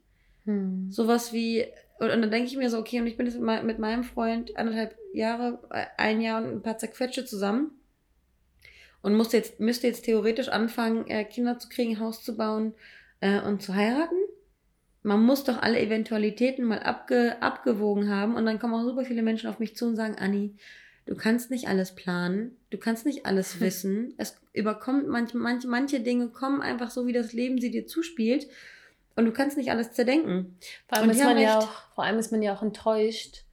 [0.46, 0.90] Hm.
[0.90, 1.66] Sowas wie,
[2.00, 4.58] und, und dann denke ich mir so, okay, und ich bin jetzt mit, meinem Freund
[4.58, 7.78] anderthalb Jahre, äh, ein Jahr und ein paar Zerquetsche zusammen
[9.02, 12.74] und musste jetzt, müsste jetzt theoretisch anfangen, äh, Kinder zu kriegen, Haus zu bauen
[13.20, 14.16] äh, und zu heiraten.
[15.04, 19.24] Man muss doch alle Eventualitäten mal abge, abgewogen haben und dann kommen auch super viele
[19.24, 20.56] Menschen auf mich zu und sagen, Anni,
[21.06, 24.14] du kannst nicht alles planen, du kannst nicht alles wissen.
[24.18, 28.48] Es überkommt manche, manche, manche Dinge kommen einfach so, wie das Leben sie dir zuspielt.
[29.16, 30.58] Und du kannst nicht alles zerdenken.
[30.88, 33.44] Vor allem, ist man, ja auch, vor allem ist man ja auch enttäuscht,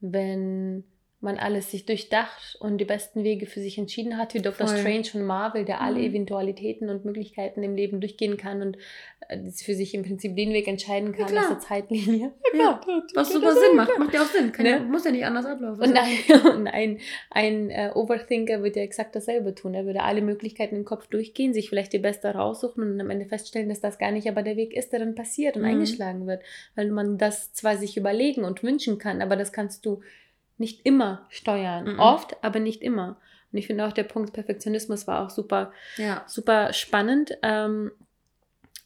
[0.00, 0.84] wenn
[1.24, 4.68] man alles sich durchdacht und die besten Wege für sich entschieden hat, wie Dr.
[4.68, 4.78] Voll.
[4.78, 6.04] Strange von Marvel, der alle mhm.
[6.04, 8.76] Eventualitäten und Möglichkeiten im Leben durchgehen kann und
[9.28, 12.32] äh, für sich im Prinzip den Weg entscheiden kann ja, aus der Zeitlinie.
[12.52, 13.98] Ja, klar, Was super Sinn macht.
[13.98, 14.52] Macht ja auch Sinn.
[14.52, 14.70] Kann ne?
[14.70, 15.82] ja, muss ja nicht anders ablaufen.
[15.82, 16.98] Und ein, und ein,
[17.30, 19.74] ein uh, Overthinker würde ja exakt dasselbe tun.
[19.74, 23.26] Er würde alle Möglichkeiten im Kopf durchgehen, sich vielleicht die beste raussuchen und am Ende
[23.26, 25.68] feststellen, dass das gar nicht aber der Weg ist, der dann passiert und mhm.
[25.68, 26.42] eingeschlagen wird.
[26.74, 30.00] Weil man das zwar sich überlegen und wünschen kann, aber das kannst du
[30.58, 31.94] nicht immer steuern.
[31.94, 31.98] Mhm.
[31.98, 33.16] Oft, aber nicht immer.
[33.52, 36.24] Und ich finde auch der Punkt Perfektionismus war auch super, ja.
[36.26, 37.92] super spannend, ähm,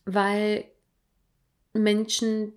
[0.05, 0.65] weil
[1.73, 2.53] Menschen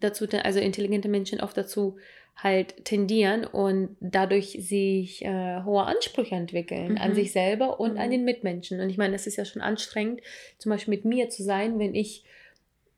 [0.00, 1.98] dazu, also intelligente Menschen oft dazu
[2.36, 6.98] halt tendieren und dadurch sich äh, hohe Ansprüche entwickeln mhm.
[6.98, 8.00] an sich selber und mhm.
[8.00, 8.80] an den Mitmenschen.
[8.80, 10.20] Und ich meine, es ist ja schon anstrengend,
[10.58, 12.24] zum Beispiel mit mir zu sein, wenn ich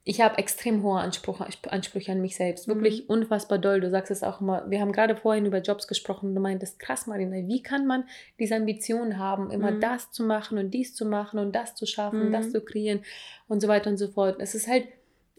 [0.09, 2.66] ich habe extrem hohe Ansprüche, Ansprüche an mich selbst.
[2.66, 3.11] Wirklich mhm.
[3.11, 3.83] unfassbar doll.
[3.83, 4.64] Du sagst es auch immer.
[4.71, 8.05] Wir haben gerade vorhin über Jobs gesprochen du meintest, krass, Marina, wie kann man
[8.38, 9.83] diese Ambition haben, immer mhm.
[9.83, 12.33] das zu machen und dies zu machen und das zu schaffen, mhm.
[12.33, 13.01] das zu kreieren
[13.49, 14.37] und so weiter und so fort.
[14.40, 14.88] Es ist halt,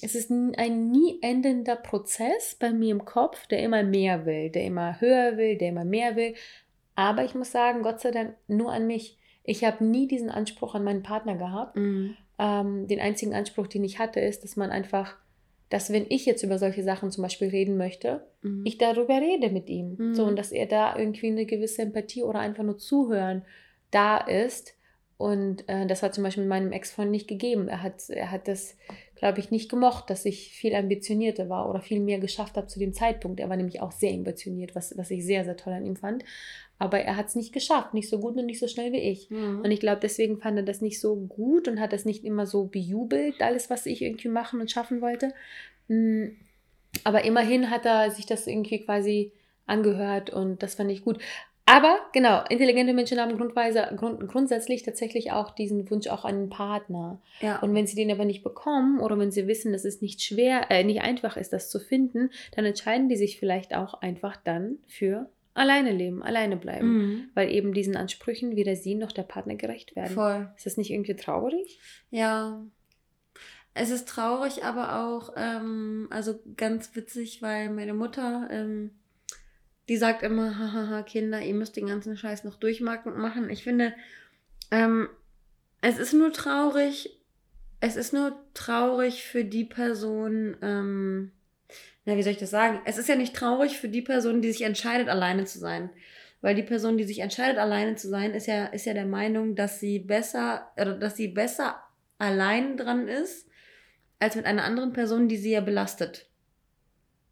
[0.03, 4.65] es ist ein nie endender Prozess bei mir im Kopf, der immer mehr will, der
[4.65, 6.35] immer höher will, der immer mehr will.
[6.93, 9.17] Aber ich muss sagen, Gott sei Dank nur an mich.
[9.43, 11.75] Ich habe nie diesen Anspruch an meinen Partner gehabt.
[12.39, 15.17] Ähm, den einzigen Anspruch, den ich hatte, ist, dass man einfach,
[15.69, 18.63] dass wenn ich jetzt über solche Sachen zum Beispiel reden möchte, mhm.
[18.65, 19.95] ich darüber rede mit ihm.
[19.97, 20.15] Mhm.
[20.15, 23.43] So, und dass er da irgendwie eine gewisse Empathie oder einfach nur zuhören
[23.91, 24.73] da ist.
[25.17, 27.67] Und äh, das war zum Beispiel mit meinem Ex-Freund nicht gegeben.
[27.67, 28.77] Er hat, er hat das,
[29.19, 32.79] glaube ich, nicht gemocht, dass ich viel ambitionierter war oder viel mehr geschafft habe zu
[32.79, 33.39] dem Zeitpunkt.
[33.39, 36.23] Er war nämlich auch sehr ambitioniert, was, was ich sehr, sehr toll an ihm fand.
[36.79, 39.29] Aber er hat es nicht geschafft, nicht so gut und nicht so schnell wie ich.
[39.29, 39.59] Mhm.
[39.61, 42.47] Und ich glaube, deswegen fand er das nicht so gut und hat das nicht immer
[42.47, 45.33] so bejubelt, alles, was ich irgendwie machen und schaffen wollte.
[45.89, 46.27] Mm,
[47.03, 49.33] aber immerhin hat er sich das irgendwie quasi
[49.65, 51.19] angehört und das fand ich gut.
[51.69, 56.49] Aber genau, intelligente Menschen haben grundweise, grund, grundsätzlich tatsächlich auch diesen Wunsch auch an einen
[56.49, 57.21] Partner.
[57.41, 57.59] Ja.
[57.59, 60.71] Und wenn sie den aber nicht bekommen oder wenn sie wissen, dass es nicht schwer,
[60.71, 64.79] äh, nicht einfach ist, das zu finden, dann entscheiden die sich vielleicht auch einfach dann
[64.87, 67.29] für alleine leben, alleine bleiben, mhm.
[67.35, 70.15] weil eben diesen Ansprüchen weder sie noch der Partner gerecht werden.
[70.15, 70.51] Voll.
[70.57, 71.79] Ist das nicht irgendwie traurig?
[72.09, 72.65] Ja.
[73.75, 78.98] Es ist traurig, aber auch, ähm, also ganz witzig, weil meine Mutter, ähm,
[79.89, 83.49] die sagt immer, hahaha, Kinder, ihr müsst den ganzen Scheiß noch durchmachen.
[83.49, 83.93] Ich finde,
[84.69, 85.09] ähm,
[85.81, 87.19] es ist nur traurig,
[87.79, 91.31] es ist nur traurig für die Person, ähm,
[92.05, 92.81] na, wie soll ich das sagen?
[92.85, 95.89] Es ist ja nicht traurig für die Person, die sich entscheidet, alleine zu sein.
[96.41, 99.55] Weil die Person, die sich entscheidet, alleine zu sein, ist ja, ist ja der Meinung,
[99.55, 101.81] dass sie besser, oder dass sie besser
[102.19, 103.47] allein dran ist,
[104.19, 106.27] als mit einer anderen Person, die sie ja belastet.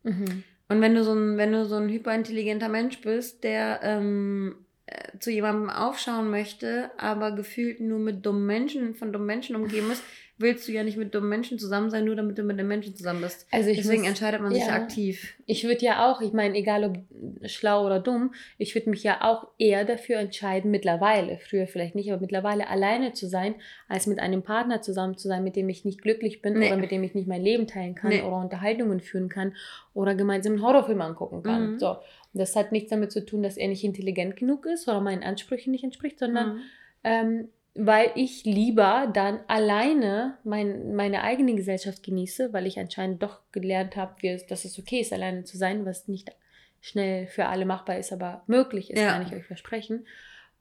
[0.03, 0.43] Mhm.
[0.69, 5.17] Und wenn du so ein, wenn du so ein hyperintelligenter Mensch bist, der ähm, äh,
[5.19, 10.03] zu jemandem aufschauen möchte, aber gefühlt nur mit dummen Menschen, von dummen Menschen umgeben ist,
[10.39, 12.95] willst du ja nicht mit dummen Menschen zusammen sein, nur damit du mit den Menschen
[12.95, 13.47] zusammen bist.
[13.51, 15.33] Also Deswegen muss, entscheidet man sich ja, aktiv.
[15.47, 19.21] Ich würde ja auch, ich meine, egal ob schlau oder dumm, ich würde mich ja
[19.21, 23.55] auch eher dafür entscheiden, mittlerweile, früher vielleicht nicht, aber mittlerweile alleine zu sein,
[23.87, 26.67] als mit einem Partner zusammen zu sein, mit dem ich nicht glücklich bin nee.
[26.67, 28.21] oder mit dem ich nicht mein Leben teilen kann nee.
[28.21, 29.55] oder Unterhaltungen führen kann
[29.93, 31.73] oder gemeinsam einen Horrorfilm angucken kann.
[31.73, 31.79] Mhm.
[31.79, 31.97] So.
[32.33, 35.71] Das hat nichts damit zu tun, dass er nicht intelligent genug ist oder meinen Ansprüchen
[35.71, 36.61] nicht entspricht, sondern mhm.
[37.03, 43.39] ähm, weil ich lieber dann alleine mein, meine eigene Gesellschaft genieße, weil ich anscheinend doch
[43.51, 44.15] gelernt habe,
[44.47, 46.35] dass es okay ist, alleine zu sein, was nicht
[46.81, 49.13] schnell für alle machbar ist, aber möglich ist, ja.
[49.13, 50.07] kann ich euch versprechen.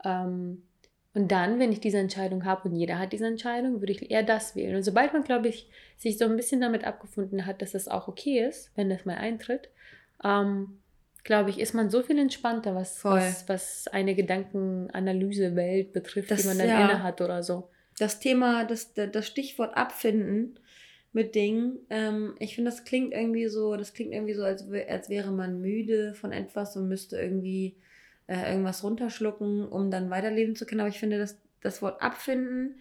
[0.05, 0.63] Ähm,
[1.15, 4.23] und dann, wenn ich diese Entscheidung habe und jeder hat diese Entscheidung, würde ich eher
[4.23, 4.77] das wählen.
[4.77, 8.09] Und sobald man, glaube ich, sich so ein bisschen damit abgefunden hat, dass das auch
[8.09, 9.71] okay ist, wenn das mal eintritt,
[10.23, 10.79] ähm,
[11.27, 16.47] glaube ich, ist man so viel entspannter, was, was, was eine Gedankenanalyse-Welt betrifft, das, die
[16.47, 17.69] man dann ja, inne hat oder so.
[17.99, 20.61] Das Thema, das, das Stichwort abfinden
[21.13, 25.09] mit Dingen, ähm, ich finde, das klingt irgendwie so, das klingt irgendwie so, als, als
[25.09, 27.75] wäre man müde von etwas und müsste irgendwie
[28.29, 30.81] äh, irgendwas runterschlucken, um dann weiterleben zu können.
[30.81, 32.77] Aber ich finde, das, das Wort abfinden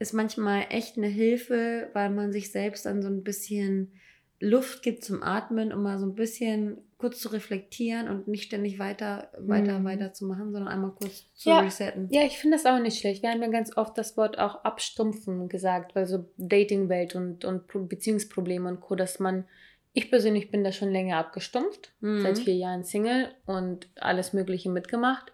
[0.00, 3.92] ist manchmal echt eine Hilfe, weil man sich selbst dann so ein bisschen
[4.40, 8.78] Luft gibt zum Atmen, um mal so ein bisschen kurz zu reflektieren und nicht ständig
[8.78, 9.84] weiter, weiter, mhm.
[9.84, 11.60] weiter zu machen, sondern einmal kurz zu ja.
[11.60, 12.08] resetten.
[12.10, 13.22] Ja, ich finde das auch nicht schlecht.
[13.22, 17.88] Wir haben ja ganz oft das Wort auch abstumpfen gesagt, weil so Datingwelt und, und
[17.88, 19.44] Beziehungsprobleme und Co., dass man,
[19.92, 22.22] ich persönlich bin da schon länger abgestumpft, mhm.
[22.22, 25.32] seit vier Jahren Single und alles Mögliche mitgemacht.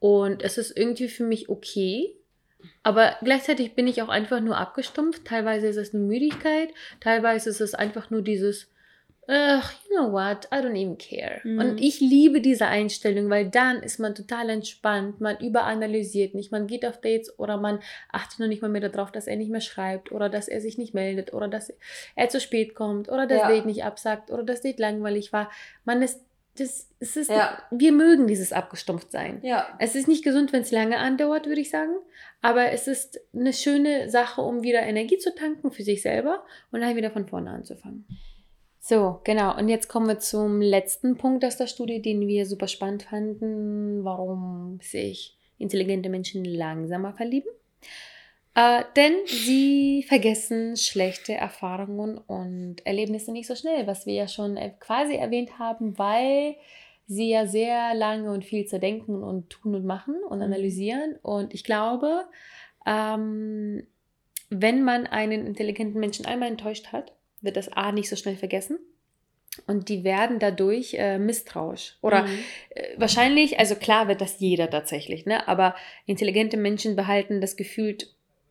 [0.00, 2.14] Und es ist irgendwie für mich okay,
[2.82, 5.24] aber gleichzeitig bin ich auch einfach nur abgestumpft.
[5.24, 8.69] Teilweise ist es eine Müdigkeit, teilweise ist es einfach nur dieses,
[9.32, 11.40] ach, you know what, I don't even care.
[11.44, 11.58] Mhm.
[11.58, 16.66] Und ich liebe diese Einstellung, weil dann ist man total entspannt, man überanalysiert nicht, man
[16.66, 17.78] geht auf Dates oder man
[18.10, 20.78] achtet noch nicht mal mehr darauf, dass er nicht mehr schreibt oder dass er sich
[20.78, 21.72] nicht meldet oder dass
[22.16, 23.48] er zu spät kommt oder das ja.
[23.48, 25.50] Date nicht absagt oder das Date langweilig war.
[25.84, 26.20] Man ist
[26.58, 27.62] das, es ist, ja.
[27.70, 29.38] wir mögen dieses abgestumpft sein.
[29.42, 29.68] Ja.
[29.78, 31.94] Es ist nicht gesund, wenn es lange andauert, würde ich sagen.
[32.42, 36.80] Aber es ist eine schöne Sache, um wieder Energie zu tanken für sich selber und
[36.80, 38.04] dann wieder von vorne anzufangen.
[38.80, 39.56] So, genau.
[39.56, 44.04] Und jetzt kommen wir zum letzten Punkt aus der Studie, den wir super spannend fanden,
[44.04, 47.50] warum sich intelligente Menschen langsamer verlieben.
[48.54, 54.58] Äh, denn sie vergessen schlechte Erfahrungen und Erlebnisse nicht so schnell, was wir ja schon
[54.80, 56.56] quasi erwähnt haben, weil
[57.06, 60.44] sie ja sehr lange und viel zu denken und tun und machen und mhm.
[60.44, 61.16] analysieren.
[61.22, 62.24] Und ich glaube,
[62.86, 63.86] ähm,
[64.48, 68.78] wenn man einen intelligenten Menschen einmal enttäuscht hat, wird das A nicht so schnell vergessen.
[69.66, 71.96] Und die werden dadurch äh, misstrauisch.
[72.02, 72.38] Oder mhm.
[72.70, 75.46] äh, wahrscheinlich, also klar wird das jeder tatsächlich, ne?
[75.48, 75.74] aber
[76.06, 77.98] intelligente Menschen behalten das Gefühl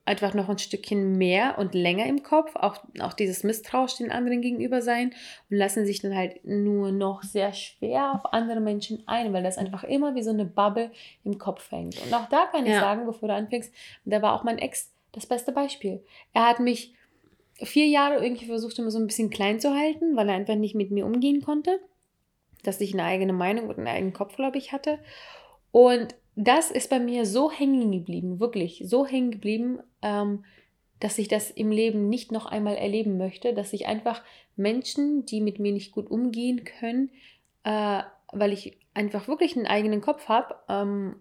[0.09, 4.41] einfach noch ein Stückchen mehr und länger im Kopf, auch, auch dieses Misstrauisch den anderen
[4.41, 5.13] gegenüber sein
[5.49, 9.59] und lassen sich dann halt nur noch sehr schwer auf andere Menschen ein, weil das
[9.59, 10.91] einfach immer wie so eine Bubble
[11.23, 12.01] im Kopf hängt.
[12.03, 12.79] Und auch da kann ich ja.
[12.79, 13.71] sagen, bevor du anfängst,
[14.03, 16.03] da war auch mein Ex das beste Beispiel.
[16.33, 16.95] Er hat mich
[17.63, 20.75] vier Jahre irgendwie versucht, immer so ein bisschen klein zu halten, weil er einfach nicht
[20.75, 21.79] mit mir umgehen konnte.
[22.63, 24.99] Dass ich eine eigene Meinung und einen eigenen Kopf, glaube ich, hatte.
[25.71, 30.45] Und das ist bei mir so hängen geblieben, wirklich so hängen geblieben, ähm,
[30.99, 34.21] dass ich das im Leben nicht noch einmal erleben möchte, dass ich einfach
[34.55, 37.09] Menschen, die mit mir nicht gut umgehen können,
[37.63, 41.15] äh, weil ich einfach wirklich einen eigenen Kopf habe, ähm,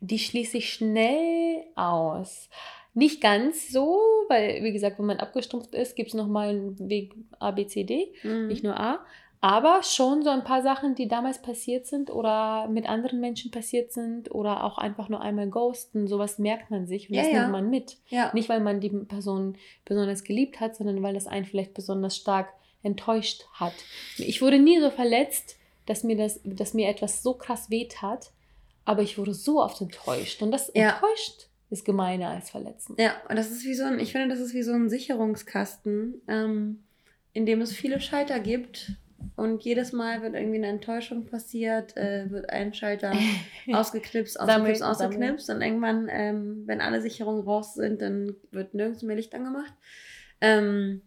[0.00, 2.48] die schließe ich schnell aus.
[2.94, 7.14] Nicht ganz so, weil, wie gesagt, wenn man abgestumpft ist, gibt es nochmal einen Weg
[7.38, 8.48] A, B, C, D, mhm.
[8.48, 9.04] nicht nur A.
[9.40, 13.92] Aber schon so ein paar Sachen, die damals passiert sind oder mit anderen Menschen passiert
[13.92, 17.40] sind oder auch einfach nur einmal ghosten, sowas merkt man sich und ja, das ja.
[17.40, 17.96] nimmt man mit.
[18.08, 18.30] Ja.
[18.34, 22.52] Nicht, weil man die Person besonders geliebt hat, sondern weil das einen vielleicht besonders stark
[22.84, 23.74] enttäuscht hat.
[24.16, 28.30] Ich wurde nie so verletzt, dass mir, das, dass mir etwas so krass wehtat,
[28.84, 30.40] aber ich wurde so oft enttäuscht.
[30.42, 32.96] Und das enttäuscht ist gemeiner als verletzen.
[32.98, 36.20] Ja, und das ist wie so ein, ich finde, das ist wie so ein Sicherungskasten,
[36.28, 36.84] ähm,
[37.32, 38.92] in dem es viele Schalter gibt.
[39.36, 43.12] Und jedes Mal wird irgendwie eine Enttäuschung passiert, äh, wird ein Schalter
[43.72, 45.48] ausgeknipst, ausgeknipst, ausgeknipst.
[45.48, 49.72] Und irgendwann, ähm, wenn alle Sicherungen raus sind, dann wird nirgends mehr Licht angemacht.
[50.40, 51.02] Ähm,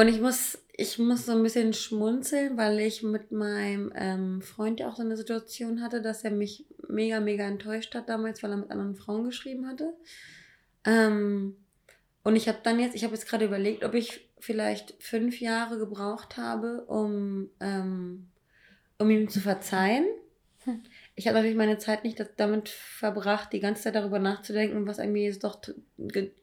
[0.00, 4.80] und ich muss, ich muss so ein bisschen schmunzeln, weil ich mit meinem ähm, Freund
[4.80, 8.52] ja auch so eine Situation hatte, dass er mich mega, mega enttäuscht hat damals, weil
[8.52, 9.92] er mit anderen Frauen geschrieben hatte.
[10.86, 11.54] Ähm,
[12.22, 15.76] und ich habe dann jetzt, ich habe jetzt gerade überlegt, ob ich vielleicht fünf Jahre
[15.76, 18.28] gebraucht habe, um, ähm,
[18.98, 20.06] um ihm zu verzeihen.
[21.14, 25.24] Ich habe natürlich meine Zeit nicht damit verbracht, die ganze Zeit darüber nachzudenken, was irgendwie
[25.24, 25.60] jetzt doch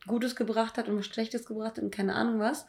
[0.05, 2.67] Gutes gebracht hat und was Schlechtes gebracht hat und keine Ahnung was.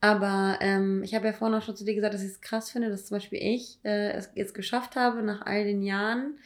[0.00, 2.70] Aber ähm, ich habe ja vorhin auch schon zu dir gesagt, dass ich es krass
[2.70, 6.38] finde, dass zum Beispiel ich äh, es jetzt geschafft habe, nach all den Jahren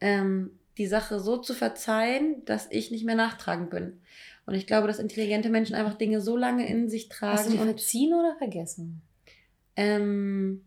[0.00, 4.00] ähm, die Sache so zu verzeihen, dass ich nicht mehr nachtragend bin.
[4.46, 7.38] Und ich glaube, dass intelligente Menschen einfach Dinge so lange in sich tragen.
[7.38, 9.02] Hast du und verziehen oder vergessen?
[9.76, 10.64] Ähm,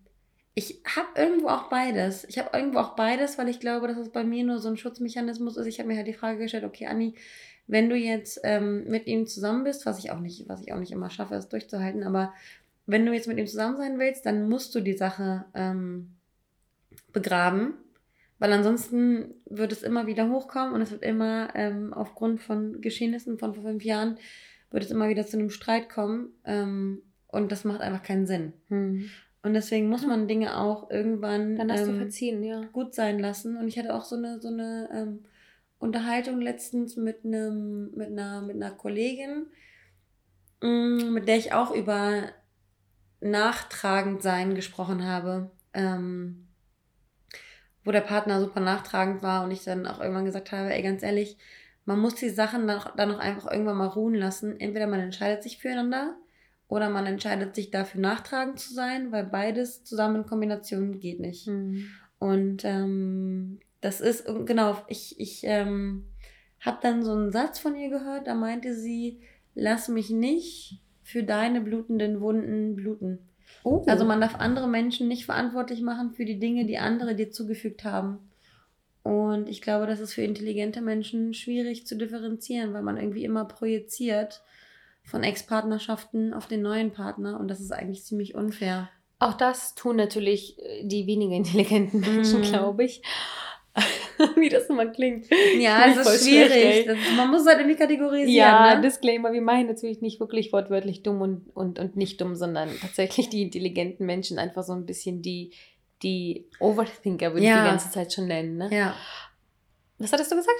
[0.55, 2.25] ich habe irgendwo auch beides.
[2.25, 4.77] Ich habe irgendwo auch beides, weil ich glaube, dass es bei mir nur so ein
[4.77, 5.65] Schutzmechanismus ist.
[5.65, 7.15] Ich habe mir halt die Frage gestellt, okay, Anni,
[7.67, 10.79] wenn du jetzt ähm, mit ihm zusammen bist, was ich auch nicht, was ich auch
[10.79, 12.33] nicht immer schaffe, es durchzuhalten, aber
[12.85, 16.09] wenn du jetzt mit ihm zusammen sein willst, dann musst du die Sache ähm,
[17.13, 17.75] begraben,
[18.39, 23.37] weil ansonsten wird es immer wieder hochkommen und es wird immer ähm, aufgrund von Geschehnissen
[23.37, 24.17] von vor fünf Jahren
[24.71, 28.53] wird es immer wieder zu einem Streit kommen ähm, und das macht einfach keinen Sinn.
[28.67, 29.09] Hm.
[29.43, 32.63] Und deswegen muss man Dinge auch irgendwann ähm, verziehen, ja.
[32.71, 33.57] gut sein lassen.
[33.57, 35.19] Und ich hatte auch so eine, so eine ähm,
[35.83, 39.47] Unterhaltung letztens mit einem, mit einer, mit einer Kollegin,
[40.61, 42.29] mm, mit der ich auch über
[43.19, 45.51] nachtragend sein gesprochen habe.
[45.73, 46.47] Ähm,
[47.83, 51.03] wo der Partner super nachtragend war und ich dann auch irgendwann gesagt habe, ey, ganz
[51.03, 51.37] ehrlich,
[51.83, 54.57] man muss die Sachen dann, dann auch einfach irgendwann mal ruhen lassen.
[54.57, 56.15] Entweder man entscheidet sich füreinander
[56.69, 61.47] oder man entscheidet sich dafür nachtragend zu sein, weil beides zusammen in Kombination geht nicht.
[61.47, 61.87] Mhm.
[62.19, 66.05] Und ähm, das ist, genau, ich, ich ähm,
[66.61, 69.19] habe dann so einen Satz von ihr gehört, da meinte sie,
[69.55, 73.19] lass mich nicht für deine blutenden Wunden bluten.
[73.65, 73.83] Oh.
[73.87, 77.83] Also man darf andere Menschen nicht verantwortlich machen für die Dinge, die andere dir zugefügt
[77.83, 78.19] haben.
[79.03, 83.43] Und ich glaube, das ist für intelligente Menschen schwierig zu differenzieren, weil man irgendwie immer
[83.43, 84.43] projiziert
[85.03, 88.89] von Ex-Partnerschaften auf den neuen Partner und das ist eigentlich ziemlich unfair.
[89.19, 92.43] Auch das tun natürlich äh, die weniger intelligenten Menschen, mm.
[92.43, 93.01] glaube ich.
[94.35, 95.27] wie das immer klingt.
[95.57, 96.85] Ja, das ist schwierig.
[96.85, 98.29] Das, man muss halt irgendwie kategorisieren.
[98.29, 98.81] Ja, ne?
[98.81, 103.29] Disclaimer, wir meinen natürlich nicht wirklich wortwörtlich dumm und, und, und nicht dumm, sondern tatsächlich
[103.29, 105.51] die intelligenten Menschen einfach so ein bisschen die,
[106.03, 107.55] die Overthinker, würde ja.
[107.55, 108.57] ich die ganze Zeit schon nennen.
[108.57, 108.69] Ne?
[108.71, 108.95] Ja.
[109.97, 110.59] Was hattest du gesagt?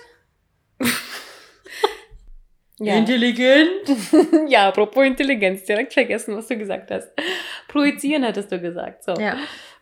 [2.79, 2.95] ja.
[2.95, 3.69] Intelligent?
[4.47, 7.11] ja, apropos Intelligenz, direkt vergessen, was du gesagt hast.
[7.67, 9.03] Projizieren hattest du gesagt.
[9.03, 9.13] So.
[9.13, 9.37] Ja.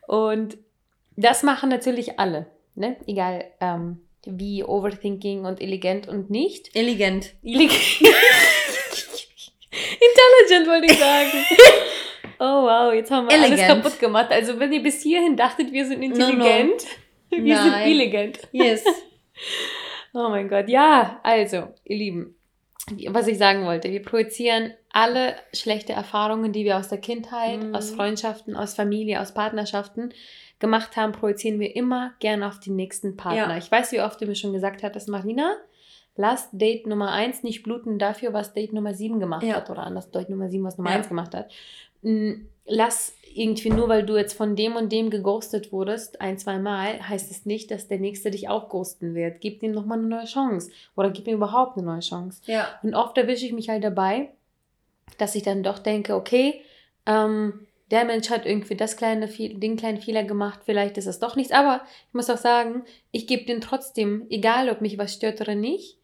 [0.07, 0.57] Und
[1.15, 2.47] das machen natürlich alle.
[2.75, 2.97] Ne?
[3.05, 6.75] Egal ähm, wie Overthinking und elegant und nicht.
[6.75, 7.33] Elegant.
[7.41, 7.87] Intelligent
[10.67, 11.31] wollte ich sagen.
[12.43, 13.61] Oh wow, jetzt haben wir elegant.
[13.61, 14.31] alles kaputt gemacht.
[14.31, 16.87] Also wenn ihr bis hierhin dachtet, wir sind intelligent,
[17.29, 17.39] no, no.
[17.45, 17.63] wir Nein.
[17.63, 18.39] sind elegant.
[18.51, 18.83] Yes.
[20.15, 20.67] oh mein Gott.
[20.67, 22.35] Ja, also, ihr Lieben,
[23.09, 27.75] was ich sagen wollte, wir projizieren alle schlechte Erfahrungen, die wir aus der Kindheit, mm.
[27.75, 30.11] aus Freundschaften, aus Familie, aus Partnerschaften
[30.61, 33.51] gemacht haben, projizieren wir immer gerne auf den nächsten Partner.
[33.51, 33.57] Ja.
[33.57, 35.55] Ich weiß, wie oft du mir schon gesagt hattest, Marina,
[36.15, 39.55] lass Date Nummer 1 nicht bluten dafür, was Date Nummer 7 gemacht ja.
[39.55, 40.97] hat oder anders Date Nummer 7, was Nummer ja.
[40.97, 41.51] 1 gemacht hat.
[42.65, 47.07] Lass irgendwie nur, weil du jetzt von dem und dem geghostet wurdest, ein, zwei Mal,
[47.07, 49.41] heißt es nicht, dass der Nächste dich auch ghosten wird.
[49.41, 52.41] Gib ihm nochmal eine neue Chance oder gib ihm überhaupt eine neue Chance.
[52.45, 52.67] Ja.
[52.83, 54.29] Und oft erwische ich mich halt dabei,
[55.17, 56.61] dass ich dann doch denke, okay,
[57.05, 61.35] ähm, der Mensch hat irgendwie das kleine, den kleinen Fehler gemacht, vielleicht ist es doch
[61.35, 61.51] nichts.
[61.51, 65.55] Aber ich muss auch sagen, ich gebe den trotzdem, egal ob mich was stört oder
[65.55, 65.97] nicht.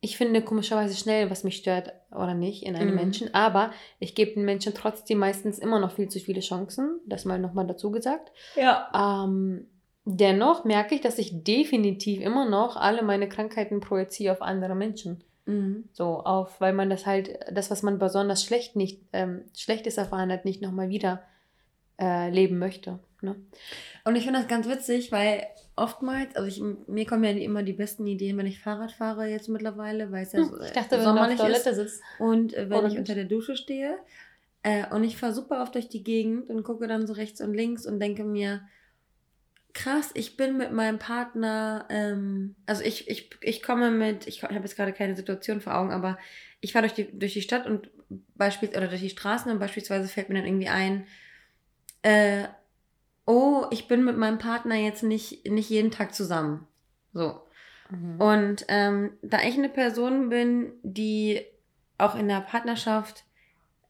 [0.00, 2.94] Ich finde komischerweise schnell, was mich stört oder nicht in einem mhm.
[2.94, 3.34] Menschen.
[3.34, 7.00] Aber ich gebe den Menschen trotzdem meistens immer noch viel zu viele Chancen.
[7.06, 8.30] Das mal nochmal dazu gesagt.
[8.54, 8.88] Ja.
[8.94, 9.66] Ähm,
[10.04, 15.24] dennoch merke ich, dass ich definitiv immer noch alle meine Krankheiten projiziere auf andere Menschen.
[15.46, 15.84] Mhm.
[15.92, 20.30] So auf, weil man das halt, das, was man besonders schlecht nicht, ähm, Schlechtes erfahren
[20.30, 21.22] hat, nicht nochmal wieder
[22.00, 22.98] äh, leben möchte.
[23.22, 23.36] Ne?
[24.04, 27.72] Und ich finde das ganz witzig, weil oftmals, also ich, mir kommen ja immer die
[27.72, 30.96] besten Ideen, wenn ich Fahrrad fahre jetzt mittlerweile, weil es ja hm, so, ich dachte,
[30.96, 32.02] wenn sommerlich du auf Toilette ist sitzt.
[32.18, 33.98] und äh, wenn Oder ich unter der Dusche stehe.
[34.62, 37.54] Äh, und ich fahre super oft durch die Gegend und gucke dann so rechts und
[37.54, 38.62] links und denke mir,
[39.76, 44.54] krass, ich bin mit meinem Partner, ähm, also ich, ich, ich komme mit, ich habe
[44.54, 46.18] jetzt gerade keine Situation vor Augen, aber
[46.60, 47.90] ich fahre durch die, durch die Stadt und
[48.34, 51.06] beispielsweise, oder durch die Straßen und beispielsweise fällt mir dann irgendwie ein,
[52.00, 52.44] äh,
[53.26, 56.66] oh, ich bin mit meinem Partner jetzt nicht, nicht jeden Tag zusammen.
[57.12, 57.42] So.
[57.90, 58.20] Mhm.
[58.20, 61.42] Und ähm, da ich eine Person bin, die
[61.98, 63.24] auch in der Partnerschaft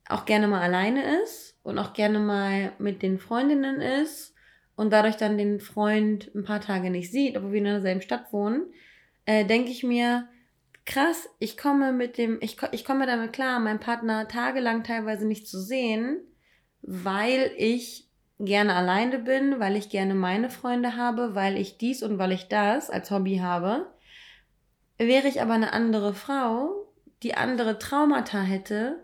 [0.09, 4.36] auch gerne mal alleine ist und auch gerne mal mit den Freundinnen ist
[4.77, 8.33] und dadurch dann den Freund ein paar Tage nicht sieht, obwohl wir in derselben Stadt
[8.33, 8.67] wohnen,
[9.25, 10.29] äh, denke ich mir,
[10.85, 15.49] krass, ich komme mit dem, ich, ich komme damit klar, meinen Partner tagelang teilweise nicht
[15.49, 16.21] zu sehen,
[16.83, 18.09] weil ich
[18.39, 22.49] gerne alleine bin, weil ich gerne meine Freunde habe, weil ich dies und weil ich
[22.49, 23.87] das als Hobby habe.
[24.99, 26.87] Wäre ich aber eine andere Frau,
[27.23, 29.03] die andere Traumata hätte,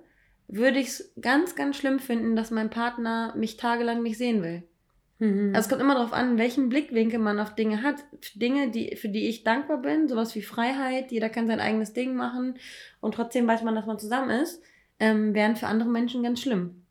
[0.49, 4.69] würde ich es ganz, ganz schlimm finden, dass mein Partner mich tagelang nicht sehen will.
[5.23, 5.55] Mhm.
[5.55, 7.95] Also es kommt immer darauf an, welchen Blickwinkel man auf Dinge hat.
[8.35, 12.17] Dinge, die, für die ich dankbar bin, sowas wie Freiheit, jeder kann sein eigenes Ding
[12.17, 12.57] machen
[13.01, 14.61] und trotzdem weiß man, dass man zusammen ist,
[14.99, 16.83] ähm, wären für andere Menschen ganz schlimm.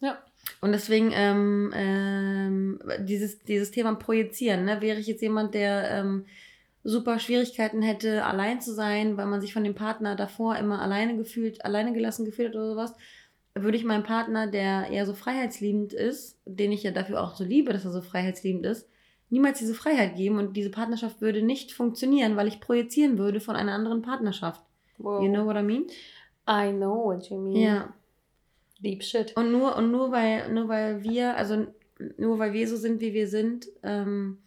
[0.00, 0.18] Ja.
[0.60, 4.80] Und deswegen ähm, ähm, dieses, dieses Thema Projizieren, ne?
[4.80, 6.26] wäre ich jetzt jemand, der ähm,
[6.82, 11.16] super Schwierigkeiten hätte, allein zu sein, weil man sich von dem Partner davor immer alleine
[11.16, 12.94] gefühlt, alleine gelassen gefühlt hat oder sowas,
[13.62, 17.44] würde ich meinem Partner, der eher so freiheitsliebend ist, den ich ja dafür auch so
[17.44, 18.88] liebe, dass er so freiheitsliebend ist,
[19.30, 23.56] niemals diese Freiheit geben und diese Partnerschaft würde nicht funktionieren, weil ich projizieren würde von
[23.56, 24.62] einer anderen Partnerschaft.
[24.98, 25.22] Wow.
[25.22, 25.86] You know what I mean?
[26.48, 27.56] I know what you mean.
[27.56, 27.94] Ja.
[28.80, 29.36] Deep shit.
[29.36, 31.66] Und nur, und nur weil, nur weil wir, also
[32.18, 34.38] nur weil wir so sind, wie wir sind, ähm,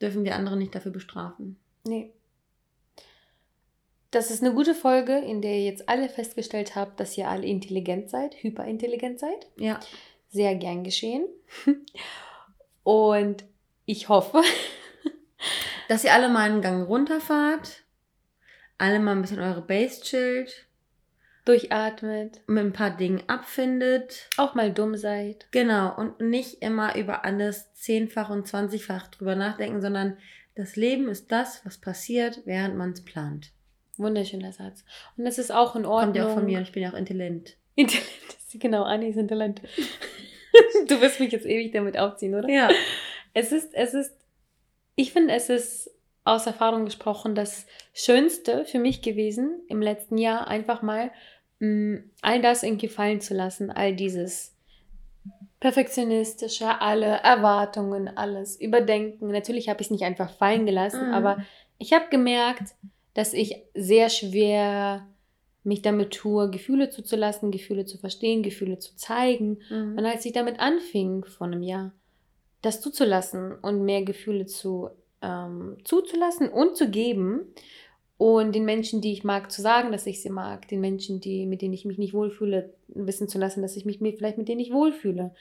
[0.00, 1.56] dürfen wir andere nicht dafür bestrafen.
[1.84, 2.12] Nee.
[4.12, 7.46] Das ist eine gute Folge, in der ihr jetzt alle festgestellt habt, dass ihr alle
[7.46, 9.46] intelligent seid, hyperintelligent seid.
[9.56, 9.80] Ja.
[10.28, 11.26] Sehr gern geschehen.
[12.84, 13.44] Und
[13.86, 14.42] ich hoffe,
[15.88, 17.84] dass ihr alle mal einen Gang runterfahrt,
[18.76, 20.66] alle mal ein bisschen eure Base chillt
[21.44, 25.48] durchatmet, mit ein paar Dingen abfindet, auch mal dumm seid.
[25.50, 30.18] Genau, und nicht immer über alles zehnfach und zwanzigfach drüber nachdenken, sondern
[30.54, 33.50] das Leben ist das, was passiert, während man es plant.
[33.96, 34.84] Wunderschöner Satz.
[35.16, 36.06] Und das ist auch in Ordnung.
[36.06, 37.56] Kommt ja auch von mir, ich bin ja auch intelligent.
[37.74, 39.62] Intelligent, genau, Anni ist intelligent.
[40.88, 42.48] du wirst mich jetzt ewig damit aufziehen, oder?
[42.48, 42.68] Ja.
[43.32, 44.12] Es ist, es ist,
[44.94, 45.90] ich finde, es ist
[46.24, 51.10] aus Erfahrung gesprochen das Schönste für mich gewesen im letzten Jahr, einfach mal
[51.60, 54.54] mh, mm, all das irgendwie fallen zu lassen, all dieses
[55.60, 59.28] perfektionistische, alle Erwartungen, alles überdenken.
[59.28, 61.14] Natürlich habe ich es nicht einfach fallen gelassen, mhm.
[61.14, 61.44] aber
[61.78, 62.74] ich habe gemerkt,
[63.14, 65.06] dass ich sehr schwer
[65.64, 69.58] mich damit tue, Gefühle zuzulassen, Gefühle zu verstehen, Gefühle zu zeigen.
[69.70, 69.96] Mhm.
[69.98, 71.92] Und als ich damit anfing vor einem Jahr,
[72.62, 74.90] das zuzulassen und mehr Gefühle zu
[75.22, 77.40] ähm, zuzulassen und zu geben
[78.18, 81.46] und den Menschen, die ich mag, zu sagen, dass ich sie mag, den Menschen, die,
[81.46, 84.58] mit denen ich mich nicht wohlfühle, wissen zu lassen, dass ich mich vielleicht mit denen
[84.58, 85.32] nicht wohlfühle.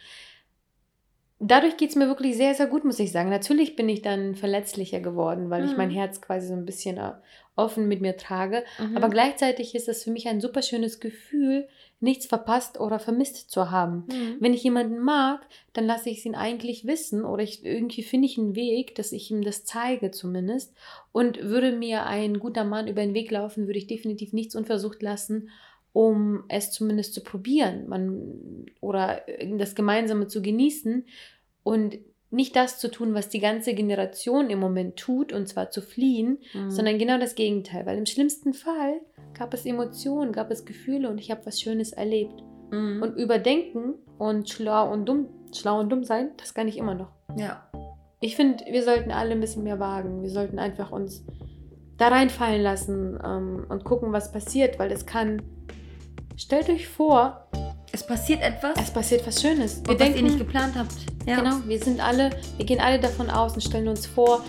[1.39, 3.31] Dadurch geht es mir wirklich sehr, sehr gut, muss ich sagen.
[3.31, 5.69] Natürlich bin ich dann verletzlicher geworden, weil mhm.
[5.69, 5.95] ich mein mhm.
[5.95, 7.13] Herz quasi so ein bisschen äh,
[7.55, 8.63] offen mit mir trage.
[8.79, 8.97] Mhm.
[8.97, 11.67] Aber gleichzeitig ist es für mich ein super schönes Gefühl,
[11.99, 14.05] nichts verpasst oder vermisst zu haben.
[14.07, 14.37] Mhm.
[14.39, 18.27] Wenn ich jemanden mag, dann lasse ich es ihn eigentlich wissen oder ich, irgendwie finde
[18.27, 20.73] ich einen Weg, dass ich ihm das zeige zumindest.
[21.11, 25.01] Und würde mir ein guter Mann über den Weg laufen, würde ich definitiv nichts unversucht
[25.03, 25.49] lassen,
[25.93, 29.21] um es zumindest zu probieren man, oder
[29.57, 31.05] das Gemeinsame zu genießen.
[31.63, 31.99] Und
[32.31, 36.39] nicht das zu tun, was die ganze Generation im Moment tut, und zwar zu fliehen,
[36.53, 36.71] mhm.
[36.71, 37.85] sondern genau das Gegenteil.
[37.85, 39.01] Weil im schlimmsten Fall
[39.37, 42.41] gab es Emotionen, gab es Gefühle und ich habe was Schönes erlebt.
[42.71, 43.01] Mhm.
[43.01, 47.11] Und überdenken und schlau und dumm, schlau und dumm sein, das kann ich immer noch.
[47.37, 47.69] Ja.
[48.21, 50.21] Ich finde, wir sollten alle ein bisschen mehr wagen.
[50.21, 51.25] Wir sollten einfach uns
[51.97, 55.41] da reinfallen lassen ähm, und gucken, was passiert, weil es kann.
[56.37, 57.49] Stellt euch vor,
[57.91, 58.73] es passiert etwas.
[58.81, 59.81] Es passiert was Schönes.
[59.85, 60.93] Wir denken, was ihr nicht geplant habt.
[61.25, 61.37] Ja.
[61.37, 64.43] Genau, wir sind alle, wir gehen alle davon aus und stellen uns vor,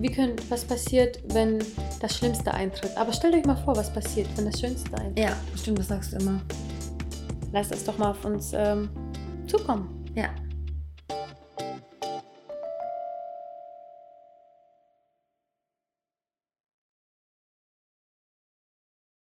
[0.00, 1.58] wie können, was passiert, wenn
[2.00, 2.96] das Schlimmste eintritt.
[2.96, 5.18] Aber stellt euch mal vor, was passiert, wenn das Schönste eintritt.
[5.18, 6.40] Ja, stimmt, das sagst du immer.
[7.52, 8.88] Lasst es doch mal auf uns ähm,
[9.46, 9.88] zukommen.
[10.14, 10.30] Ja.